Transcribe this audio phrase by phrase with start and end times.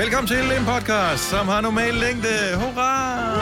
[0.00, 2.28] Velkommen til en podcast, som har normal længde.
[2.54, 3.34] Hurra!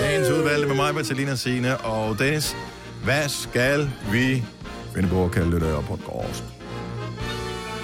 [0.00, 2.56] Dagens udvalgte med mig, Bertalina Signe og Dennis.
[3.04, 4.44] Hvad skal vi
[4.94, 6.44] finde på at kalde det der podcast?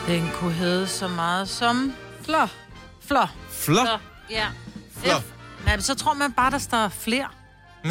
[0.07, 1.93] Den kunne hedde så meget som
[2.25, 2.49] flår.
[3.01, 3.31] Flår.
[3.51, 4.01] Flot.
[4.31, 4.47] Ja.
[4.97, 5.19] Flår.
[5.21, 5.25] F.
[5.65, 7.29] Nej, men så tror man bare, der står flere.
[7.85, 7.91] Nå,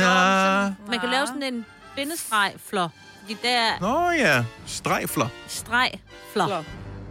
[0.89, 1.65] Man kan lave sådan en
[1.95, 2.91] bindestreg flår.
[3.21, 5.27] Fordi der er Nå ja, strejfler.
[5.47, 5.91] streg
[6.33, 6.45] flår.
[6.45, 6.65] Flår.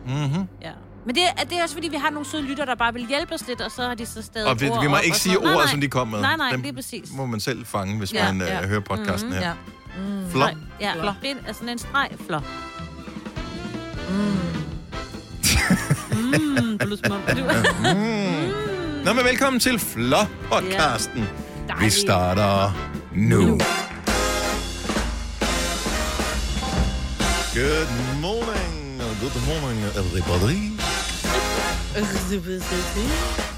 [0.06, 0.48] Mm-hmm.
[0.62, 0.70] Ja.
[1.10, 3.06] Men det, er, det er også fordi, vi har nogle søde lytter, der bare vil
[3.06, 5.16] hjælpe os lidt, og så har de så stadig Og vi, vi må op ikke
[5.16, 6.20] sige sådan ordet, nej, som de kom med.
[6.20, 7.12] Nej, nej, Dem lige præcis.
[7.12, 8.62] må man selv fange, hvis Ja, man ja.
[8.62, 9.40] øh, hører podcasten her.
[9.40, 9.52] Ja.
[10.30, 10.42] Flot.
[10.42, 11.14] Nej, ja, Flår.
[11.22, 12.42] Bind, altså en streg flår.
[16.10, 16.26] Mm.
[16.26, 17.42] mm, det lyder som om, du...
[17.94, 19.04] Mm.
[19.04, 21.20] Nå, men velkommen til Flå-podcasten.
[21.20, 21.26] Vi
[21.68, 21.94] Dejligt.
[21.94, 22.72] starter
[23.14, 23.40] nu.
[27.54, 27.88] Good
[28.20, 30.79] morning, good morning, everybody.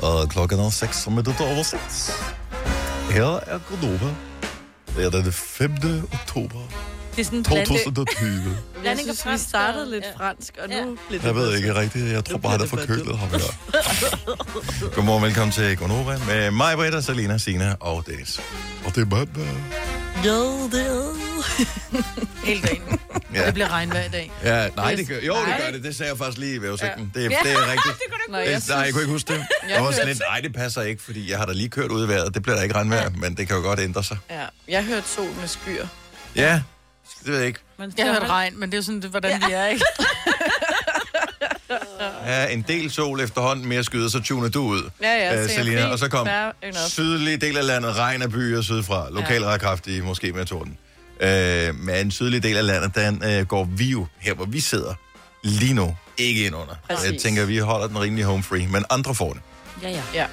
[0.03, 2.13] Og klokken er 6 minutter over 6.
[3.11, 4.15] Her er Godova.
[4.97, 5.71] Det er den 5.
[6.13, 6.59] oktober
[7.17, 8.57] Det er sådan en blande, 2020.
[8.85, 10.27] Jeg synes, vi startede lidt ja.
[10.27, 11.17] fransk, og nu Ja.
[11.17, 11.25] det...
[11.25, 12.13] Jeg ved ikke rigtigt.
[12.13, 13.39] Jeg tror bare, er bare forkølet ham her.
[14.95, 18.41] Godmorgen, velkommen til Gonova med mig, Britta, Salina, Sina og Dennis.
[18.85, 19.47] Og det er mandag.
[20.27, 21.13] Jo, det er...
[22.47, 23.01] Hele dagen.
[23.35, 23.47] Ja.
[23.47, 24.33] Det bliver regnvejr i dag.
[24.45, 25.61] Ja, nej, det gør, jo, det Nej.
[25.61, 25.85] gør det.
[25.85, 27.13] Det sagde jeg faktisk lige i vævesigten.
[27.15, 27.21] Ja.
[27.21, 27.97] Det, det er rigtigt.
[28.31, 29.47] Nej, jeg Det, nej, jeg kunne ikke huske det.
[29.71, 32.05] Jeg var sådan lidt, nej, det passer ikke, fordi jeg har da lige kørt ud
[32.07, 32.35] i vejret.
[32.35, 34.19] Det bliver der ikke regnvejr, men det kan jo godt ændre sig.
[34.31, 35.87] Ja, jeg hørte sol med skyer.
[36.37, 36.63] Ja,
[37.25, 37.61] det ved jeg ikke.
[37.79, 39.47] Man Jeg hørte holde- regn, men det er jo sådan, det, hvordan ja.
[39.47, 39.85] vi er, ikke?
[42.27, 45.87] Ja, en del sol efterhånden mere skyder, så tuner du ud, Ja, ja, øh, Selina.
[45.87, 46.29] Og så kom
[46.89, 49.11] sydlige del af landet, regn af byer sydfra.
[49.11, 49.59] Lokal ja.
[49.59, 50.79] kraftige, måske med torden.
[51.21, 54.61] Øh, men en sydlig del af landet, den øh, går vi jo, her hvor vi
[54.61, 54.95] sidder,
[55.45, 56.75] lige nu, ikke ind under.
[56.91, 57.13] Præcis.
[57.13, 59.43] Jeg tænker, vi holder den rimelig home free, men andre får det.
[59.83, 60.03] Ja, ja.
[60.15, 60.27] Ja.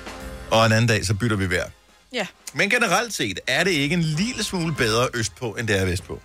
[0.52, 1.69] Og en anden dag, så bytter vi vejr.
[2.13, 2.27] Ja.
[2.53, 6.21] Men generelt set, er det ikke en lille smule bedre østpå, end det er vestpå?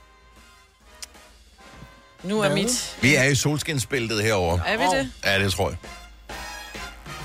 [2.25, 2.97] Nu er mit...
[3.01, 4.59] Vi er i solskinsbæltet herover.
[4.67, 5.11] Er vi det?
[5.25, 5.79] Ja, det tror jeg.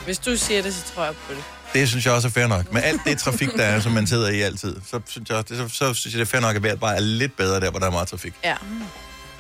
[0.06, 1.44] Hvis du siger det, så tror jeg på det.
[1.74, 2.74] Det synes jeg også er fair nok.
[2.74, 5.56] Med alt det trafik, der er, som man sidder i altid, så synes jeg, også,
[5.56, 7.59] det, så, så synes jeg, det er fair nok, at vejret bare er lidt bedre
[7.59, 8.34] der, hvor der er meget trafik.
[8.44, 8.56] Ja.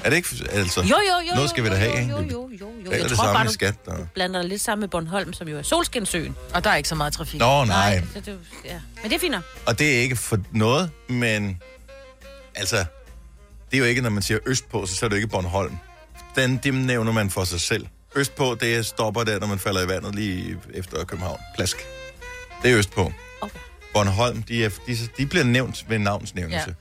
[0.03, 0.29] Er det ikke?
[0.51, 0.95] Altså, Jo, jo,
[1.29, 1.35] jo.
[1.35, 2.11] Noget skal vi da have, jo, ikke?
[2.11, 2.91] jo, jo, jo, jo.
[2.91, 3.75] det er Jeg det tror bare, du skat.
[3.87, 4.07] Og...
[4.13, 6.35] blander dig lidt sammen med Bornholm, som jo er Solskinsøen.
[6.53, 7.39] Og der er ikke så meget trafik.
[7.39, 8.03] Nå, nej.
[8.13, 8.79] Så det, ja.
[9.01, 9.43] Men det er fint nok.
[9.65, 11.61] Og det er ikke for noget, men
[12.55, 12.85] altså,
[13.71, 15.77] det er jo ikke, når man siger østpå, så er det jo ikke Bornholm.
[16.35, 17.87] Den, dem nævner man for sig selv.
[18.15, 21.39] Østpå, det stopper der, når man falder i vandet lige efter København.
[21.55, 21.77] Plask.
[22.63, 23.11] Det er østpå.
[23.41, 23.59] Okay.
[23.93, 26.65] Bornholm, de, er, de, de bliver nævnt ved navnsnævnelse.
[26.67, 26.73] Ja.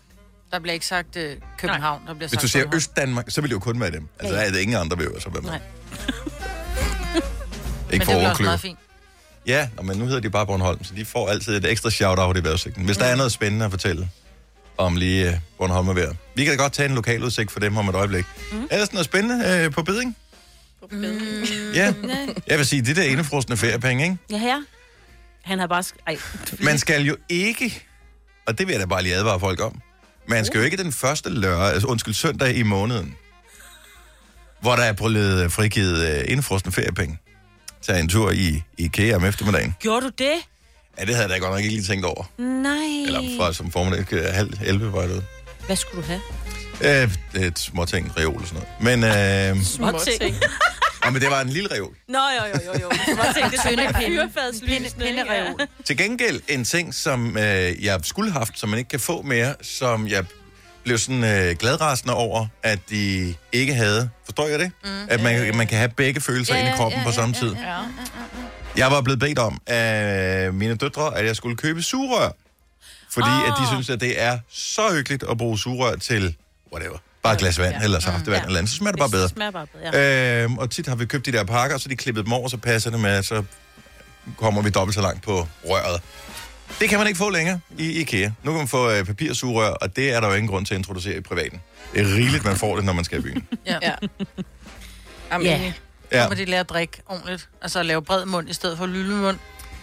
[0.53, 1.23] Der bliver ikke sagt uh,
[1.59, 2.77] København, der bliver Hvis sagt du siger Bornholm.
[2.77, 4.09] Østdanmark, så vil det jo kun være dem.
[4.19, 5.51] Altså, Ja, der er det ingen andre, vil jo så være med.
[5.51, 5.61] Nej.
[7.93, 8.79] Ikke Men for det bliver fint.
[9.47, 12.45] Ja, men nu hedder de bare Bornholm, så de får altid et ekstra shout-out i
[12.45, 12.85] vejrudsigten.
[12.85, 14.11] Hvis der er noget spændende at fortælle
[14.79, 16.13] om lige uh, Bornholm og vejr.
[16.35, 18.25] Vi kan da godt tage en lokal udsigt for dem om et øjeblik.
[18.53, 18.63] Mm.
[18.71, 20.17] Er der sådan noget spændende uh, på beding?
[20.93, 21.03] Mm.
[21.75, 21.95] Ja.
[22.49, 24.17] Jeg vil sige, det der indefrostende feriepenge, ikke?
[24.31, 24.63] Ja, her.
[25.43, 25.81] Han har bare...
[25.83, 26.19] Sk- Ej.
[26.61, 27.83] Man skal jo ikke,
[28.47, 29.81] og det vil jeg da bare lige advare folk om,
[30.29, 33.15] man skal jo ikke den første lørdag, altså undskyld, søndag i måneden,
[34.61, 37.19] hvor der er blevet frigivet uh, indefrostende feriepenge.
[37.83, 39.75] Tage en tur i IKEA om eftermiddagen.
[39.81, 40.35] Gjorde du det?
[41.01, 42.25] Ja, det havde jeg da godt nok ikke lige tænkt over.
[42.39, 43.05] Nej.
[43.07, 45.25] Eller fra som formiddag, øh, halv 11 var det.
[45.67, 46.21] Hvad skulle du have?
[46.81, 49.01] Øh, det er et småting, reol og sådan noget.
[49.01, 50.35] Men, øh, Små ting.
[51.03, 51.95] og, men det var en lille reol.
[52.09, 52.91] Nå, jo, jo, jo, jo.
[53.15, 55.05] Små ting, det er sådan en fyrfadslysende.
[55.07, 55.61] Pindereol.
[55.85, 59.23] Til gengæld en ting, som øh, jeg skulle have haft, som man ikke kan få
[59.23, 60.25] mere, som jeg
[60.85, 64.11] blev sådan øh, gladrasende over, at de ikke havde.
[64.25, 64.71] Forstår jeg det?
[64.85, 64.91] Mm.
[65.09, 67.53] At man, man kan have begge følelser ja, inde i kroppen ja, på samme tid.
[67.53, 67.77] Ja.
[68.77, 72.31] Jeg var blevet bedt om af mine døtre, at jeg skulle købe sugerør.
[73.11, 73.49] Fordi oh.
[73.49, 76.37] at de synes, at det er så hyggeligt at bruge sugerør til
[76.73, 76.99] whatever.
[77.23, 77.85] Bare et glas vand, ja.
[77.85, 78.47] eller saftevand, ja.
[78.47, 78.71] eller andet.
[78.71, 79.23] Så smager det bare bedre.
[79.23, 80.43] Det smager bare bedre, ja.
[80.45, 82.57] Øhm, og tit har vi købt de der pakker, så de klippet dem over, så
[82.57, 83.43] passer det med, så
[84.37, 86.03] kommer vi dobbelt så langt på røret.
[86.81, 88.31] Det kan man ikke få længere i IKEA.
[88.43, 90.79] Nu kan man få øh, papirsugerør, og det er der jo ingen grund til at
[90.79, 91.61] introducere i privaten.
[91.95, 93.49] Det er rigeligt, man får det, når man skal i byen.
[93.67, 93.79] Ja.
[93.83, 93.95] ja.
[95.33, 95.73] Jamen, Ja.
[96.13, 96.23] Ja.
[96.23, 97.49] Så må de lære at drikke ordentligt.
[97.63, 99.39] Altså at lave bred mund i stedet for lille mund,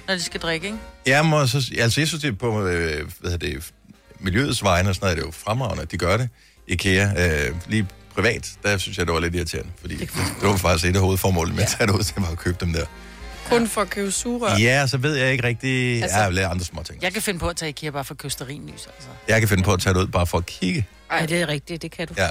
[0.07, 0.79] når de skal drikke, ikke?
[1.05, 3.71] Jeg må så, altså jeg synes, det er på øh, hvad hedder det,
[4.19, 6.29] miljøets vegne og sådan noget, er det jo fremragende, at de gør det.
[6.67, 10.09] IKEA, øh, lige privat, der synes jeg, det var lidt irriterende, fordi det,
[10.41, 12.73] det var faktisk et af hovedformålene med at tage det ud til at købe dem
[12.73, 12.85] der.
[13.49, 14.57] Kun for at købe sugerør.
[14.57, 16.01] Ja, så ved jeg ikke rigtig...
[16.03, 17.01] Altså, jeg har lavet andre små ting.
[17.03, 19.09] Jeg kan finde på at tage IKEA bare for køsterinlys, altså.
[19.27, 20.87] Jeg kan finde på at tage det ud bare for at kigge.
[21.11, 22.13] Ej, det er rigtigt, det kan du.
[22.17, 22.29] Ja.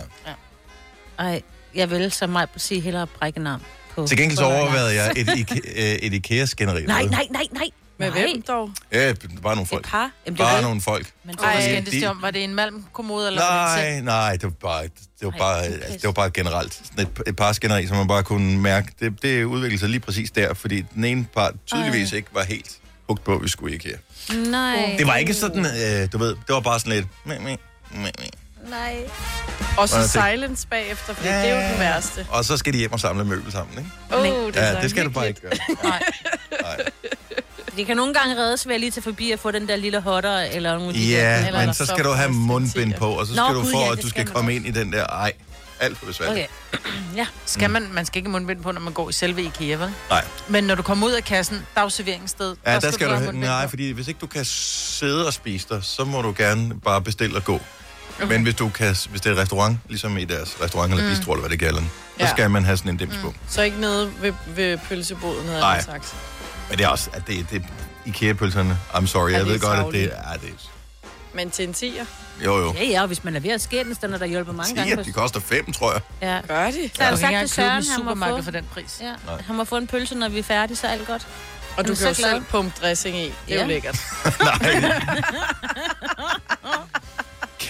[1.19, 1.43] Ej,
[1.75, 3.61] jeg vil som mig sige hellere brække en arm.
[3.95, 4.07] På.
[4.07, 6.83] Til gengæld så overvejede jeg et, Ike- øh, et IKEA-skænderi.
[6.87, 7.69] Nej, nej, nej, nej.
[7.99, 8.21] Med nej.
[8.21, 8.71] hvem dog?
[8.93, 9.13] Ja,
[9.43, 9.89] bare nogle Et folk.
[9.89, 10.11] par.
[10.27, 11.07] Jamen, det er Bare nogle folk.
[11.25, 14.05] Men Ej, så skændtes de- de om, var det en malmkommode, eller var det en
[14.05, 14.91] Nej, nej, det var bare, det
[15.23, 16.81] var Ej, bare, det altså, det var bare generelt.
[16.85, 18.89] Sådan et, et par skænderi, som man bare kunne mærke.
[19.01, 22.71] Det, det udviklede sig lige præcis der, fordi den ene part tydeligvis ikke var helt
[23.09, 23.97] hugt på, at vi skulle i IKEA.
[24.51, 24.95] Nej.
[24.99, 27.07] Det var ikke sådan, øh, du ved, det var bare sådan lidt...
[27.27, 27.57] Meh, meh,
[27.93, 28.11] meh, meh.
[28.75, 28.97] Nej.
[29.79, 32.27] Og så silence bagefter, for det er jo den værste.
[32.31, 33.91] Og så skal de hjem og samle møbel sammen, ikke?
[34.13, 35.53] Oh, det er Ja, det skal du bare ikke gøre.
[35.85, 36.03] Nej.
[36.63, 36.77] Nej.
[37.77, 40.01] Det kan nogle gange reddes ved at lige tage forbi og få den der lille
[40.01, 41.01] hotter, eller nogle der.
[41.01, 43.71] Ja, Eller men så skal du have mundbind på, og så Nå, skal du gud,
[43.71, 44.57] for, ja, at du skal skal komme også.
[44.57, 45.07] ind i den der...
[45.07, 45.33] Ej,
[45.81, 46.51] alt for besværligt.
[46.73, 46.91] Okay.
[47.21, 47.27] ja.
[47.47, 49.91] Skal man, man skal ikke mundbind på, når man går i selve IKEA, vel?
[50.11, 50.25] Nej.
[50.49, 53.41] Men når du kommer ud af kassen, dagsserveringssted, Ja, der skal du have have...
[53.41, 57.03] Nej, fordi hvis ikke du kan sidde og spise der, så må du gerne bare
[57.03, 57.61] bestille og gå.
[58.17, 58.27] Okay.
[58.29, 61.33] Men hvis du kan, hvis det er et restaurant, ligesom i deres restaurant eller bistro,
[61.33, 62.31] eller hvad det kalder den, så Ja.
[62.31, 63.35] skal man have sådan en dims på.
[63.49, 65.71] Så ikke nede ved, ved pølseboden, havde Nej.
[65.71, 66.15] jeg sagt.
[66.69, 67.63] Men det er også, at det, det
[68.07, 70.33] IKEA-pølserne, I'm sorry, Ja, jeg ved er godt, at det er...
[70.37, 70.51] det
[71.35, 72.05] Men til en tiger,
[72.45, 72.73] jo, jo.
[72.79, 74.97] Ja, ja, og hvis man er ved at skændes, den er der hjulpet mange gange.
[74.97, 76.01] Ja, de koster fem, tror jeg.
[76.23, 76.41] Ja.
[76.55, 76.91] gør de.
[76.95, 78.45] Så har Jeg du sagt ikke til Søren, han må supermarkedet få...
[78.45, 78.97] for den pris.
[79.01, 79.43] Ja, Nej.
[79.47, 81.27] han må få en pølse, når vi er færdige, så er alt godt.
[81.77, 82.31] Og Er du kan så jo glad?
[82.31, 83.21] selv pumpe dressing i.
[83.25, 83.63] Det er Ja.
[83.63, 84.01] jo lækkert.
[84.41, 84.85] Nej.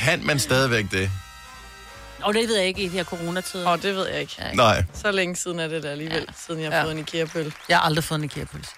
[0.04, 1.10] Kan man stadigvæk det?
[2.22, 3.68] Og det ved jeg ikke i de her coronatider.
[3.68, 4.36] Og det ved jeg ikke.
[4.54, 4.84] Nej.
[4.94, 6.84] Så længe siden er det da alligevel, siden jeg har Ja.
[6.84, 7.52] fået en IKEA-pøl.
[7.68, 8.70] Jeg har aldrig fået en IKEA-pølse.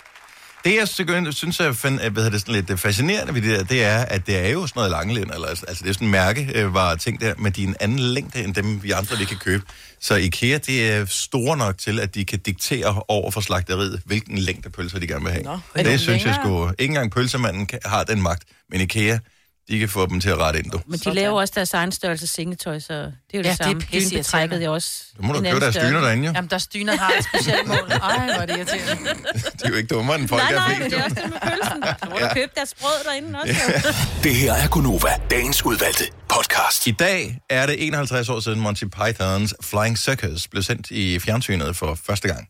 [0.64, 3.84] Det, jeg synes, synes er fan, hvad det, sådan lidt fascinerende ved det der, det
[3.84, 6.50] er, at det er jo sådan noget langlænd, eller, altså det er sådan en mærke,
[6.54, 9.26] øh, var ting der, men de er en anden længde, end dem vi andre lige
[9.26, 9.64] kan købe.
[10.00, 14.38] Så IKEA, det er store nok til, at de kan diktere over for slagteriet, hvilken
[14.38, 15.44] længde pølser de gerne vil have.
[15.44, 16.68] Nå, det, de det synes jeg længere?
[16.68, 19.18] sgu, ikke engang pølsemanden har den magt, men IKEA,
[19.68, 20.80] de kan få dem til at rette ind, du.
[20.86, 21.14] Men de Sådan.
[21.14, 23.80] laver også deres egen størrelse sengetøj, så det er jo Ja, det det er samme.
[23.80, 26.32] pisse Dynebetrækket er også Så må du en købe deres dyner derinde, jo.
[26.34, 27.76] Jamen, der styner har et specielt mål.
[28.02, 29.10] Ej, hvor er det irriterende.
[29.58, 31.30] De er jo ikke dummere end folk, Nej, nej, er men det er også det
[31.30, 31.82] med pølsen.
[32.02, 33.54] Så må du købe deres brød derinde også.
[33.84, 33.92] jo.
[34.22, 36.86] Det her er Gunova, dagens udvalgte podcast.
[36.86, 41.76] I dag er det 51 år siden Monty Pythons Flying Circus blev sendt i fjernsynet
[41.76, 42.48] for første gang.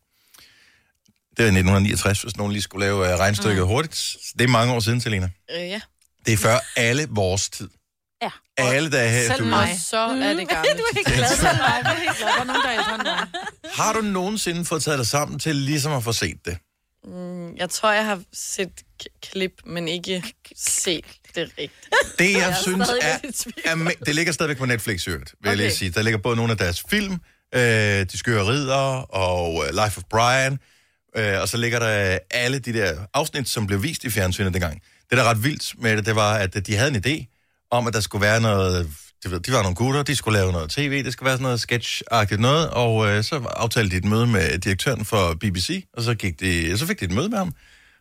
[1.36, 3.68] Det var i 1969, hvis nogen lige skulle lave øh, regnstykket mm.
[3.68, 4.16] hurtigt.
[4.38, 5.28] Det er mange år siden, Selina.
[5.56, 5.80] Øh, ja.
[6.26, 7.68] Det er før alle vores tid.
[8.22, 8.30] Ja.
[8.56, 9.78] Alle, der er her Selv mig.
[9.90, 10.76] Så er det gammelt.
[10.78, 11.80] Du er ikke glad for mig.
[11.84, 12.28] Jeg er helt glad.
[12.28, 13.28] Der er nogen, der er ældre end mig.
[13.72, 16.58] Har du nogensinde fået taget dig sammen til ligesom at få set det?
[17.56, 18.70] Jeg tror, jeg har set
[19.02, 20.22] k- klip, men ikke
[20.56, 21.72] set det rigtigt.
[22.18, 23.18] Det, jeg, er synes, er,
[23.64, 23.90] er...
[24.06, 25.50] Det ligger stadigvæk på Netflix, øvrigt, vil okay.
[25.50, 25.90] jeg lige sige.
[25.90, 27.12] Der ligger både nogle af deres film,
[27.54, 30.58] øh, De Skøre Ridder og øh, Life of Brian,
[31.16, 34.82] øh, og så ligger der alle de der afsnit, som blev vist i fjernsynet dengang.
[35.10, 37.26] Det, der er ret vildt med det, det var, at de havde en idé
[37.70, 38.90] om, at der skulle være noget...
[39.24, 42.40] De, var nogle gutter, de skulle lave noget tv, det skulle være sådan noget sketch-agtigt
[42.40, 46.40] noget, og øh, så aftalte de et møde med direktøren for BBC, og så, gik
[46.40, 47.52] de, så fik de et møde med ham,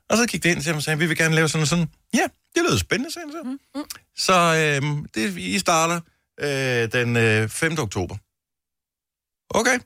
[0.10, 1.88] og så gik de ind til ham og sagde, vi vil gerne lave sådan sådan.
[2.14, 3.58] Ja, det lød spændende, sagde han så.
[3.76, 3.86] Mm.
[4.18, 6.00] Så øh, det, I starter
[6.40, 7.80] øh, den øh, 5.
[7.80, 8.16] oktober.
[9.60, 9.80] Okay.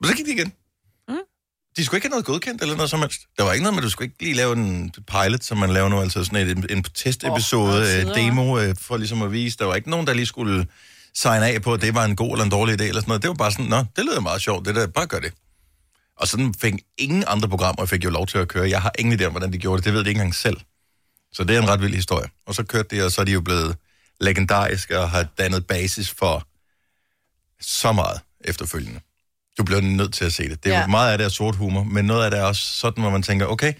[0.00, 0.52] Men så gik de igen.
[1.76, 3.20] De skulle ikke have noget godkendt eller noget som helst.
[3.38, 5.88] Der var ikke noget med, du skulle ikke lige lave en pilot, som man laver
[5.88, 9.58] nu, altså sådan et, en, testepisode, oh, demo, øh, for ligesom at vise.
[9.58, 10.66] Der var ikke nogen, der lige skulle
[11.14, 13.22] signe af på, at det var en god eller en dårlig idé eller sådan noget.
[13.22, 15.32] Det var bare sådan, nå, det lyder meget sjovt, det der, bare gør det.
[16.16, 18.70] Og sådan fik ingen andre programmer, fik jo lov til at køre.
[18.70, 19.84] Jeg har ingen idé om, hvordan de gjorde det.
[19.84, 20.56] Det ved de ikke engang selv.
[21.32, 22.28] Så det er en ret vild historie.
[22.46, 23.76] Og så kørte de, og så er de jo blevet
[24.20, 26.46] legendariske og har dannet basis for
[27.60, 29.00] så meget efterfølgende.
[29.58, 30.64] Du bliver nødt til at se det.
[30.64, 30.78] Det er ja.
[30.78, 30.84] Ja.
[30.86, 33.10] jo meget af det er sort humor, men noget af det er også sådan, hvor
[33.10, 33.72] man tænker, okay,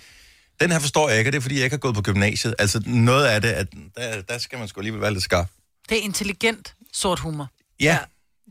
[0.61, 2.55] den her forstår jeg ikke, og det er, fordi jeg ikke har gået på gymnasiet.
[2.59, 3.67] Altså noget af det, at
[3.97, 5.49] der, der skal man sgu alligevel være lidt skarp.
[5.89, 7.49] Det er intelligent sort humor.
[7.81, 7.99] Ja,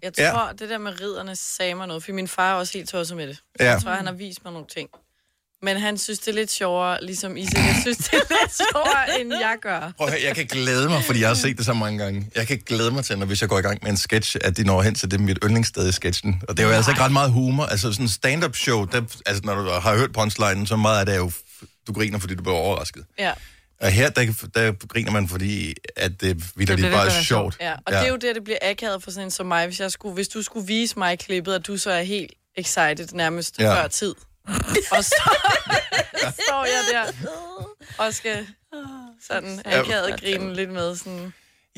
[0.03, 0.31] Jeg Ja.
[0.31, 3.17] tror, det der med ridderne sagde mig noget, for min far er også helt tosset
[3.17, 3.35] med det.
[3.35, 3.71] Så Ja.
[3.71, 4.89] Jeg tror, han har vist mig nogle ting.
[5.65, 9.21] Men han synes, det er lidt sjovere, ligesom I sikkert synes, det er lidt sjovere,
[9.21, 9.91] end jeg gør.
[9.97, 12.29] Prøv at høre, jeg kan glæde mig, fordi jeg har set det så mange gange.
[12.35, 14.57] Jeg kan glæde mig til, når hvis jeg går i gang med en sketch, at
[14.57, 16.41] de når hen til det mit yndlingssted i sketchen.
[16.47, 17.65] Og det er jo altså ikke ret meget humor.
[17.65, 21.05] Altså sådan en stand-up show, der, altså når du har hørt punchlinen, så meget af
[21.05, 21.31] det er jo,
[21.87, 23.03] du griner, fordi du bliver overrasket.
[23.19, 23.31] Ja,
[23.81, 27.57] Og her, der, der griner man, fordi at det vildt bliver bare er sjovt.
[27.61, 27.73] ja.
[27.73, 27.99] Og ja.
[27.99, 30.13] det er jo det, det bliver akavet for sådan en som mig, hvis, jeg skulle,
[30.13, 33.73] hvis du skulle vise mig klippet, at du så er helt excited nærmest ja.
[33.73, 34.15] før tid.
[34.91, 35.15] Og så
[36.47, 37.11] står jeg der
[37.97, 38.47] og skal
[39.27, 40.95] sådan akavet grine lidt med.
[40.95, 41.33] Sådan.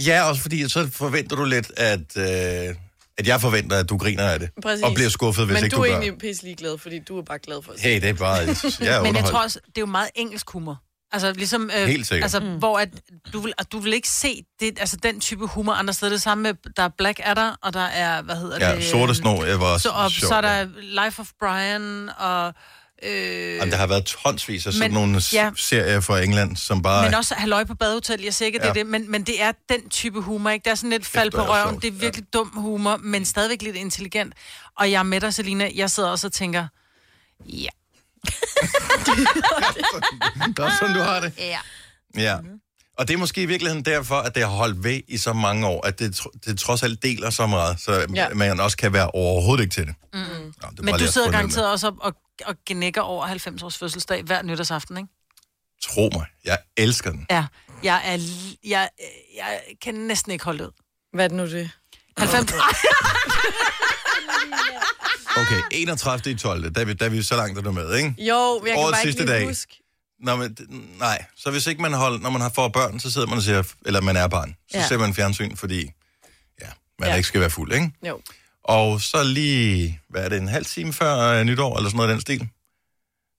[0.05, 2.75] Ja, også fordi så forventer du lidt, at, øh,
[3.17, 4.50] at jeg forventer, at du griner af det.
[4.63, 4.83] Præcis.
[4.83, 6.00] Og bliver skuffet, hvis Men ikke du du, er gør.
[6.00, 7.83] egentlig pisselig glad, fordi du er bare glad for at se.
[7.88, 8.38] Hey, det er bare...
[8.79, 10.81] Jeg er Men jeg tror også, det er jo meget engelsk humor.
[11.11, 12.23] Altså, ligesom, øh, Helt sikkert.
[12.23, 12.57] Altså, mm.
[12.57, 12.89] hvor at,
[13.33, 16.11] du, vil, at du vil ikke se det, altså, den type humor andre steder.
[16.11, 18.83] Det samme med, der er Black Adder, og der er, hvad hedder Ja, det?
[18.85, 20.59] sorte snor, jeg var også så, og, sjovt, så er ja.
[20.63, 20.69] der
[21.05, 22.53] Life of Brian, og...
[23.03, 25.43] Øh, Jamen, der har været tonsvis af sådan Men- nogle ja.
[25.45, 25.51] ja.
[25.57, 27.03] serier fra England, som bare...
[27.05, 28.69] men også Halløj på badehotel, jeg siger ikke, at det Ja.
[28.69, 30.63] er det, men, men det er den type humor, ikke?
[30.63, 33.25] Det er sådan lidt fald på er røven, sjovt, det er virkelig dum humor, men
[33.25, 34.33] stadigvæk lidt intelligent.
[34.77, 36.67] Og jeg er med dig, Selina, jeg sidder også og tænker,
[37.45, 37.67] ja,
[40.48, 41.34] Det er også sådan, du har det.
[41.38, 41.60] ja.
[42.17, 42.38] Ja.
[42.98, 45.67] Og det er måske i virkeligheden derfor, at det har holdt ved i så mange
[45.67, 48.29] år, at det, det trods alt deler så meget, så Ja.
[48.34, 49.96] man også kan være overhovedet ikke til det.
[50.13, 50.19] Mm.
[50.19, 52.13] Nå, det Men du sidder garanteret også op og,
[52.46, 55.10] og gnækker over 90 års fødselsdag hver nytårsaften, ikke?
[55.84, 57.25] Tro mig, jeg elsker den.
[57.29, 57.46] Ja,
[57.84, 58.17] jeg, er,
[58.67, 58.89] jeg,
[59.38, 60.72] jeg kan næsten ikke holde ud.
[61.13, 61.69] Hvad er det nu det?
[62.17, 62.53] 90...
[65.38, 66.31] Okay, 31.
[66.31, 66.74] i 12.
[66.75, 68.15] Der er vi, der er vi så langt, er du med, ikke?
[68.17, 69.47] Jo, men jeg kan Årets bare ikke sidste lige dag.
[69.47, 69.83] huske.
[70.19, 73.12] Nå, men, d- nej, så hvis ikke man holder, når man har får børn, så
[73.12, 74.81] sidder man og ser, eller man er barn, så Ja.
[74.81, 74.88] ja.
[74.88, 75.91] ser man fjernsyn, fordi
[76.62, 76.67] ja,
[77.00, 77.09] man Ja.
[77.12, 77.15] ja.
[77.15, 77.91] ikke skal være fuld, ikke?
[78.07, 78.21] Jo.
[78.63, 82.09] Og så lige, hvad er det, en halv time før øh, nytår, eller sådan noget
[82.09, 82.47] i den stil,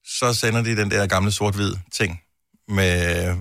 [0.05, 2.21] så sender de den der gamle sort-hvid ting
[2.67, 3.35] med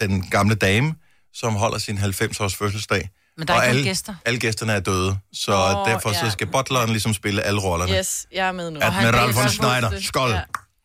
[0.00, 0.94] den gamle dame,
[1.34, 3.08] som holder sin 90-års fødselsdag.
[3.36, 4.14] Men der er og ikke alle, gæster.
[4.24, 6.14] alle gæsterne er døde, så oh, derfor ja.
[6.20, 7.92] så skal butleren ligesom spille alle rollerne.
[7.98, 8.80] Yes, jeg er med nu.
[8.82, 10.30] Admiral han von Schneider, skål!
[10.30, 10.40] Ja.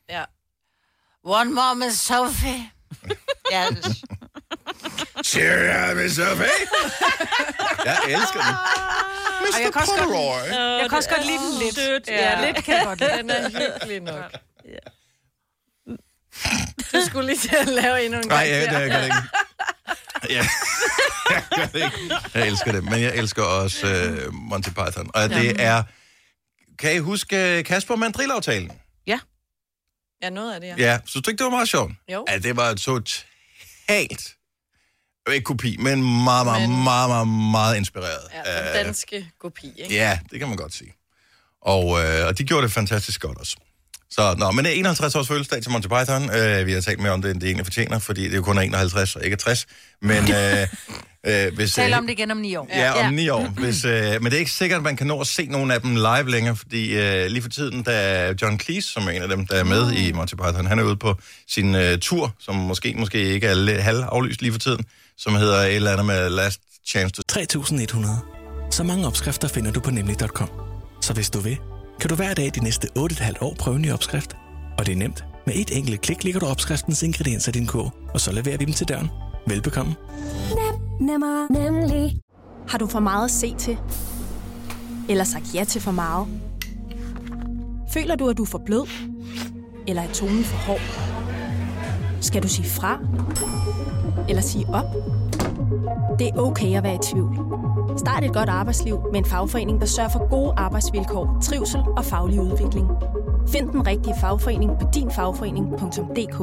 [0.09, 0.23] ja.
[1.23, 2.71] One more med Sophie.
[3.51, 3.97] ja, det-
[5.25, 6.45] Cheerio, Miss Sophie!
[7.85, 8.55] Jeg elsker den.
[9.55, 10.47] Og jeg kan også godt,
[10.81, 12.07] jeg kan også godt lide den lidt.
[12.07, 12.45] Ja.
[12.45, 13.17] lidt kan jeg godt lide.
[13.17, 14.31] Den er hyggelig nok.
[14.65, 15.00] Ja.
[16.93, 18.49] Du skulle lige til at lave endnu en Nej, gang.
[18.49, 19.15] ja, det gør det ikke.
[20.29, 20.45] Ja.
[21.31, 22.15] jeg gør det ikke.
[22.33, 23.87] Jeg elsker det, men jeg elsker også
[24.27, 25.11] uh, Monty Python.
[25.13, 25.83] Og det er...
[26.79, 28.71] Kan I huske Kasper Mandrill-aftalen?
[30.23, 30.75] Ja, noget af det, ja.
[30.77, 31.91] Ja, så du ikke, det var meget sjovt?
[32.11, 32.25] Jo.
[32.29, 34.35] Ja, det var totalt...
[35.31, 38.27] Ikke kopi, men meget, meget, Men- meget, meget, meget inspireret.
[38.45, 39.95] Ja, den danske kopi, ikke?
[39.95, 40.93] Ja, det kan man godt sige.
[41.61, 43.55] Og, øh, og de gjorde det fantastisk godt også.
[44.11, 46.35] Så, nå, men det er 51 års fødselsdag til Monty Python.
[46.35, 48.57] Øh, vi har talt med om det, det egentlig fortjener, fordi det er jo kun
[48.57, 49.67] er 51 og ikke er 60.
[50.01, 50.67] Men, øh,
[51.27, 52.69] øh, hvis, Tal øh, om det igen om ni år.
[52.75, 53.45] Ja, om ni år.
[53.45, 55.81] Hvis, øh, men det er ikke sikkert, at man kan nå at se nogle af
[55.81, 59.21] dem live længere, fordi øh, lige for tiden, der er John Cleese, som er en
[59.21, 61.15] af dem, der er med i Monty Python, han er ude på
[61.47, 64.85] sin øh, tur, som måske måske ikke er lidt halv aflyst lige for tiden,
[65.17, 67.21] som hedder et eller andet med Last Chance to...
[67.27, 68.19] 3100.
[68.71, 70.49] Så mange opskrifter finder du på nemlig.com.
[71.01, 71.57] Så hvis du vil,
[72.01, 74.37] kan du hver dag de næste 8,5 år prøve en ny opskrift.
[74.79, 75.25] Og det er nemt.
[75.45, 78.65] Med et enkelt klik ligger du opskriftens ingredienser i din kog, og så leverer vi
[78.65, 79.09] dem til døren.
[79.47, 79.95] Velbekomme.
[80.49, 82.17] Nem, Nemmer, nemlig.
[82.67, 83.77] Har du for meget at se til?
[85.09, 86.27] Eller sagt ja til for meget?
[87.93, 88.87] Føler du, at du er for blød?
[89.87, 90.81] Eller er tonen for hård?
[92.21, 92.99] Skal du sige fra?
[94.29, 94.85] Eller sige op?
[96.19, 97.37] Det er okay at være i tvivl.
[97.97, 102.41] Start et godt arbejdsliv med en fagforening, der sørger for gode arbejdsvilkår, trivsel og faglig
[102.41, 102.87] udvikling.
[103.49, 106.37] Find den rigtige fagforening på dinfagforening.dk.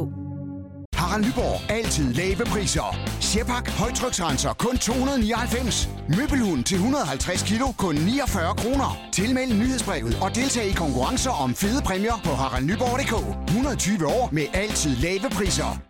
[0.95, 1.71] Harald Nyborg.
[1.71, 2.97] Altid lave priser.
[3.21, 3.71] Sjehpak.
[3.71, 4.52] Højtryksrenser.
[4.52, 5.88] Kun 299.
[6.17, 7.67] Møbelhund til 150 kilo.
[7.78, 8.99] Kun 49 kroner.
[9.12, 13.14] Tilmeld nyhedsbrevet og deltag i konkurrencer om fede præmier på haraldnyborg.dk.
[13.49, 15.88] 120 år med altid lave priser.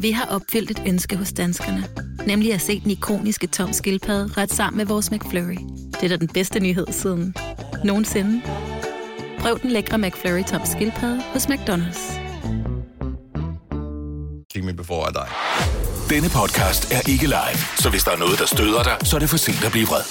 [0.00, 1.88] Vi har opfyldt et ønske hos danskerne.
[2.26, 5.58] Nemlig at se den ikoniske tom skildpadde ret sammen med vores McFlurry.
[5.92, 7.34] Det er da den bedste nyhed siden
[7.84, 8.42] nogensinde.
[9.38, 12.20] Prøv den lækre McFlurry tom skildpadde hos McDonald's.
[14.54, 15.30] Keep me before I die.
[16.14, 19.20] Denne podcast er ikke live, så hvis der er noget, der støder dig, så er
[19.20, 20.02] det for sent at blive vred.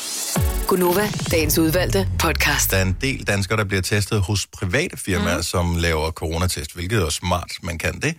[0.67, 2.72] Gunova, dagens udvalgte podcast.
[2.72, 5.43] Der er en del danskere, der bliver testet hos private firmaer, mm.
[5.43, 8.15] som laver coronatest, hvilket er smart, man kan det.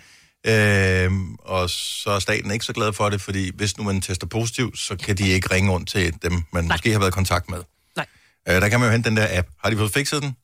[0.47, 4.27] Øhm, og så er staten ikke så glad for det, fordi hvis nu man tester
[4.27, 6.75] positiv, så kan de ikke ringe rundt til dem, man Nej.
[6.75, 7.59] måske har været i kontakt med.
[7.97, 8.07] Nej.
[8.49, 9.49] Øh, der kan man jo hente den der app.
[9.65, 10.37] Har de fået fikset den?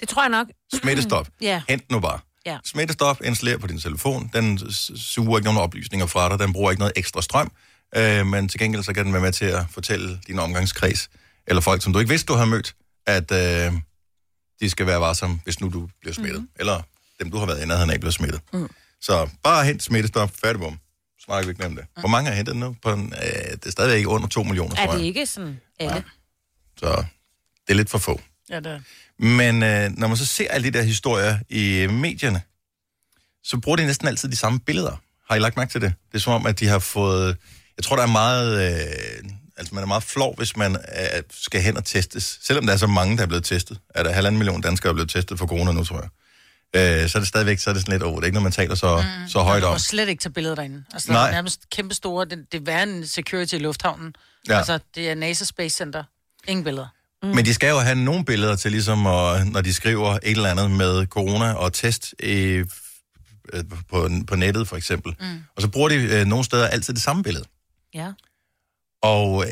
[0.00, 0.46] Det tror jeg nok.
[0.74, 1.28] Smittestop.
[1.40, 1.62] Ja.
[1.68, 2.18] Hent nu bare.
[2.46, 2.58] Ja.
[2.64, 4.30] Smittestop, installér på din telefon.
[4.32, 6.38] Den suger ikke nogen oplysninger fra dig.
[6.38, 7.52] Den bruger ikke noget ekstra strøm.
[7.96, 11.08] Øh, men til gengæld så kan den være med til at fortælle din omgangskreds,
[11.46, 12.74] eller folk, som du ikke vidste, du har mødt,
[13.06, 13.72] at øh,
[14.60, 16.40] de skal være varsomme, hvis nu du bliver smittet.
[16.40, 16.48] Mm.
[16.58, 16.82] Eller
[17.20, 18.40] dem, du har været i nærheden af, bliver smittet.
[18.52, 18.68] Mm.
[19.02, 20.78] Så bare hent smittestop, færdig bum.
[21.24, 21.84] Snakker vi ikke om det.
[22.00, 22.76] Hvor mange har hentet nu?
[22.82, 25.06] På en, øh, det er stadigvæk under 2 millioner, Er tror det jeg.
[25.08, 26.04] ikke sådan alle?
[26.78, 27.04] Så
[27.66, 28.20] det er lidt for få.
[28.50, 28.80] Ja, det er.
[29.18, 32.42] Men øh, når man så ser alle de der historier i øh, medierne,
[33.44, 34.96] så bruger de næsten altid de samme billeder.
[35.28, 35.94] Har I lagt mærke til det?
[36.12, 37.36] Det er som om, at de har fået...
[37.76, 38.72] Jeg tror, der er meget...
[38.72, 42.38] Øh, altså, man er meget flov, hvis man øh, skal hen og testes.
[42.42, 43.78] Selvom der er så mange, der er blevet testet.
[43.94, 46.08] Er der halvanden million danskere, der er blevet testet for corona nu, tror jeg.
[46.76, 48.40] Øh, så er det stadigvæk så er det sådan lidt, åh, det er ikke, når
[48.42, 49.28] man taler så, mm.
[49.28, 49.72] så højt om.
[49.72, 50.84] må slet ikke tage billeder derinde.
[50.92, 51.20] Altså, Nej.
[51.20, 54.14] der er nærmest kæmpe store, det, det er værre end security i lufthavnen.
[54.48, 54.56] Ja.
[54.56, 56.04] Altså, det er NASA Space Center.
[56.48, 56.86] Ingen billeder.
[57.22, 57.28] Mm.
[57.28, 60.50] Men de skal jo have nogle billeder til, ligesom, at, når de skriver et eller
[60.50, 62.66] andet med corona og test øh,
[63.90, 65.14] på, på nettet, for eksempel.
[65.20, 65.26] Mm.
[65.56, 67.44] Og så bruger de øh, nogle steder altid det samme billede.
[67.94, 68.12] Ja.
[69.02, 69.50] Og øh,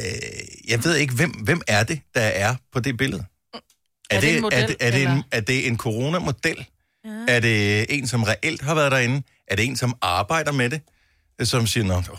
[0.68, 3.24] jeg ved ikke, hvem, hvem er det, der er på det billede?
[3.54, 5.22] Er, Er det en er, model, det, er, det en, eller?
[5.32, 6.66] er det en coronamodel?
[7.04, 7.25] Ja.
[7.28, 9.23] Er det en, som reelt har været derinde?
[9.49, 10.80] Er det en, som arbejder med det?
[11.49, 12.19] Som siger, Nå, oh.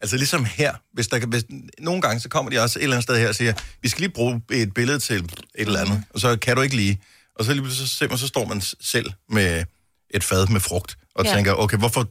[0.00, 1.44] altså ligesom her, hvis der, hvis,
[1.78, 4.00] nogle gange så kommer de også et eller andet sted her og siger, vi skal
[4.00, 7.00] lige bruge et billede til et eller andet, og så kan du ikke lige.
[7.34, 9.64] Og så lige så, så står man selv med
[10.10, 11.34] et fad med frugt, og ja.
[11.34, 12.08] tænker, okay, hvorfor...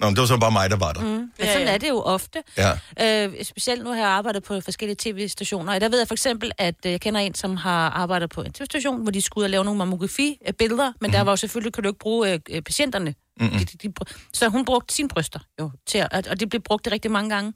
[0.00, 1.00] Nå, men det var så bare mig, der var der.
[1.00, 1.06] Mm.
[1.08, 2.42] Men sådan er det jo ofte.
[2.58, 3.26] Ja.
[3.26, 6.52] Øh, specielt nu har jeg arbejdet på forskellige tv-stationer, og der ved jeg for eksempel,
[6.58, 9.44] at øh, jeg kender en, som har arbejdet på en tv-station, hvor de skulle ud
[9.44, 12.62] og lave nogle mammografi-billeder, men der var jo selvfølgelig, kan du ikke bruge øh, øh,
[12.62, 13.14] patienterne.
[13.40, 13.50] Mm-mm.
[13.58, 13.92] De, de, de,
[14.32, 17.30] så hun brugte sine bryster jo, til at, og- og det blev brugt rigtig mange
[17.30, 17.52] gange,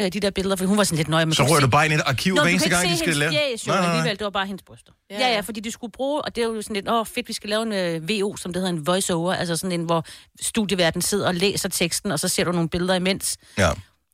[0.00, 1.34] øh, de der billeder, for hun var sådan lidt nøje.
[1.34, 3.32] Så rører du bare ind i et arkiv hver eneste gang, de skal lave...
[3.32, 3.88] Nej, nej, nej.
[3.88, 4.92] alligevel, det var bare hendes bryster.
[5.10, 7.28] Ja, ja, ja fordi de skulle bruge, og det er jo sådan lidt, åh fedt,
[7.28, 10.04] vi skal lave en øh, VO, som det hedder en voice-over, altså sådan en, hvor
[10.40, 13.36] studieverden sidder og læser teksten, og så ser du nogle billeder imens.
[13.58, 13.70] Ja.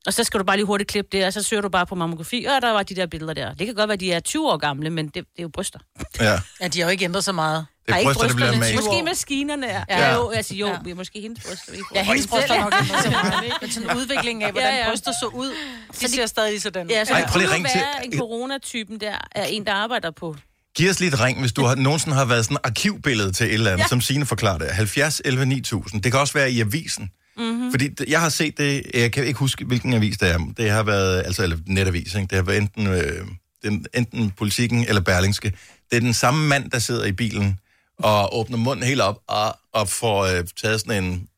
[0.06, 1.94] Og så skal du bare lige hurtigt klippe det, og så søger du bare på
[1.94, 3.54] mammografi, og der var de der billeder der.
[3.54, 5.49] Det kan godt være, at de er 20 år gamle, men det, det er jo
[5.49, 5.78] bryster.
[6.20, 6.40] Ja.
[6.61, 7.66] Ja, de har jo ikke ændret så meget.
[7.88, 8.75] Det er bryster, der bliver malet.
[8.85, 9.85] Måske maskinerne er.
[9.88, 10.00] Ja.
[10.09, 10.95] Ja, jo, altså jo, ja.
[10.95, 11.73] måske hendes bryster.
[11.73, 13.57] vi Ja, hendes bryster er nok ændret så meget, ikke?
[13.61, 14.90] Men sådan udviklingen af, hvordan Ja, ja.
[14.90, 15.52] bryster så ud,
[16.00, 16.90] de ser stadig sådan.
[16.90, 19.73] Ja, så Ej, det prøv lige ringe til- være en coronatypen der, er en, der
[19.73, 20.37] arbejder på.
[20.76, 23.47] Giv os lige et ring, hvis du har, nogensinde har været sådan et arkivbillede til
[23.47, 23.88] et eller andet, ja.
[23.88, 24.68] Som Signe forklarer det.
[24.71, 26.02] 70 11 9000.
[26.02, 27.11] Det kan også være i avisen.
[27.37, 27.71] Mm-hmm.
[27.71, 30.38] Fordi jeg har set det, jeg kan ikke huske, hvilken avis det er.
[30.57, 32.26] Det har været, altså eller netavis, ikke?
[32.26, 33.26] det har været enten, øh,
[33.64, 35.52] den, enten politikken eller berlingske.
[35.90, 37.59] Det er den samme mand, der sidder i bilen
[37.99, 41.28] og åbner munden helt op og, og får øh, taget sådan en,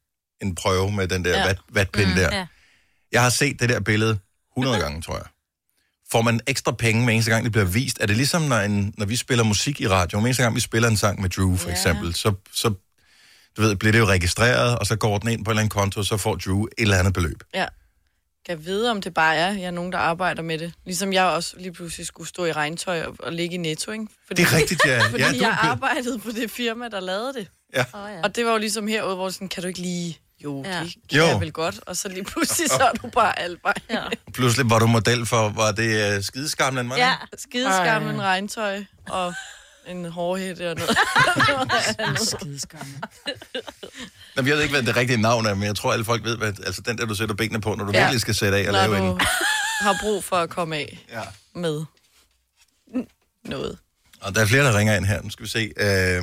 [0.43, 1.47] en prøve med den der ja.
[1.47, 2.37] Vat, vatpind mm, der.
[2.37, 2.47] Ja.
[3.13, 4.19] Jeg har set det der billede
[4.59, 5.27] 100 gange, tror jeg.
[6.13, 7.99] Får man ekstra penge med eneste gang, det bliver vist?
[8.01, 10.19] Er det ligesom, når, en, når vi spiller musik i radio?
[10.21, 11.75] Hver eneste gang, vi spiller en sang med Drew, for Ja.
[11.75, 12.69] eksempel, så, så
[13.57, 15.71] du ved, bliver det jo registreret, og så går den ind på en eller anden
[15.71, 17.43] konto, og så får Drew et eller andet beløb.
[17.55, 17.67] Ja.
[18.51, 20.73] Kan vide, om det bare er, jeg er nogen, der arbejder med det.
[20.85, 24.07] Ligesom jeg også lige pludselig skulle stå i regntøj og, og ligge i netto, ikke?
[24.27, 25.01] Fordi, Det er rigtigt, ja.
[25.11, 27.49] Fordi Ja, du jeg arbejdede på det firma, der lavede det.
[27.77, 27.85] Ja.
[27.93, 28.21] Oh, ja.
[28.23, 30.19] Og det var jo ligesom herude, hvor sådan, kan du ikke lige...
[30.45, 30.81] Jo, Ja.
[30.85, 31.25] det kan Jo.
[31.27, 31.81] jeg vel godt.
[31.87, 33.75] Og så lige pludselig, så er du bare albej.
[33.91, 34.03] Ja.
[34.35, 37.03] Pludselig var du model for, var det uh, skideskamlen, var det?
[37.03, 37.15] ja.
[37.39, 38.27] Skideskammen Ej.
[38.27, 39.35] regntøj og
[39.87, 40.97] en hårhætte og noget.
[42.29, 42.93] Skideskamme.
[44.37, 46.37] Nå, jeg ved ikke, hvad det rigtige navn er, men jeg tror, alle folk ved,
[46.37, 47.99] hvad, altså den der, du sætter benene på, når du ja.
[48.01, 49.21] Virkelig skal sætte af og Når lave du en...
[49.87, 51.21] har brug for at komme af Ja.
[51.55, 51.85] med
[53.45, 53.79] noget.
[54.21, 55.23] Og der er flere, der ringer ind her.
[55.23, 55.73] Nu skal vi se.
[55.77, 56.23] Øh,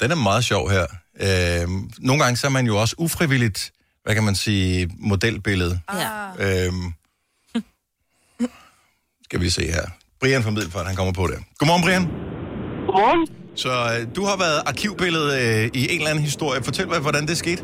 [0.00, 0.86] den er meget sjov her.
[1.20, 3.72] Øh, nogle gange så er man jo også ufrivilligt,
[4.04, 5.80] hvad kan man sige, modelbillede.
[5.94, 6.66] ja.
[6.66, 6.72] Øh,
[9.24, 9.86] skal vi se her.
[10.20, 11.38] Brian fra Middelfart, han kommer på det.
[11.58, 12.02] Godmorgen, Brian.
[12.86, 13.28] Godmorgen.
[13.62, 16.58] Så øh, du har været arkivbillede øh, i en eller anden historie.
[16.68, 17.62] Fortæl mig, hvordan det skete.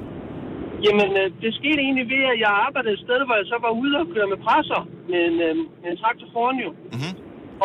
[0.87, 3.73] Jamen, øh, det skete egentlig ved, at jeg arbejdede et sted, hvor jeg så var
[3.83, 4.81] ude og køre med presser
[5.11, 6.71] med en, øh, med en traktor foran jo.
[6.97, 7.13] Mhm.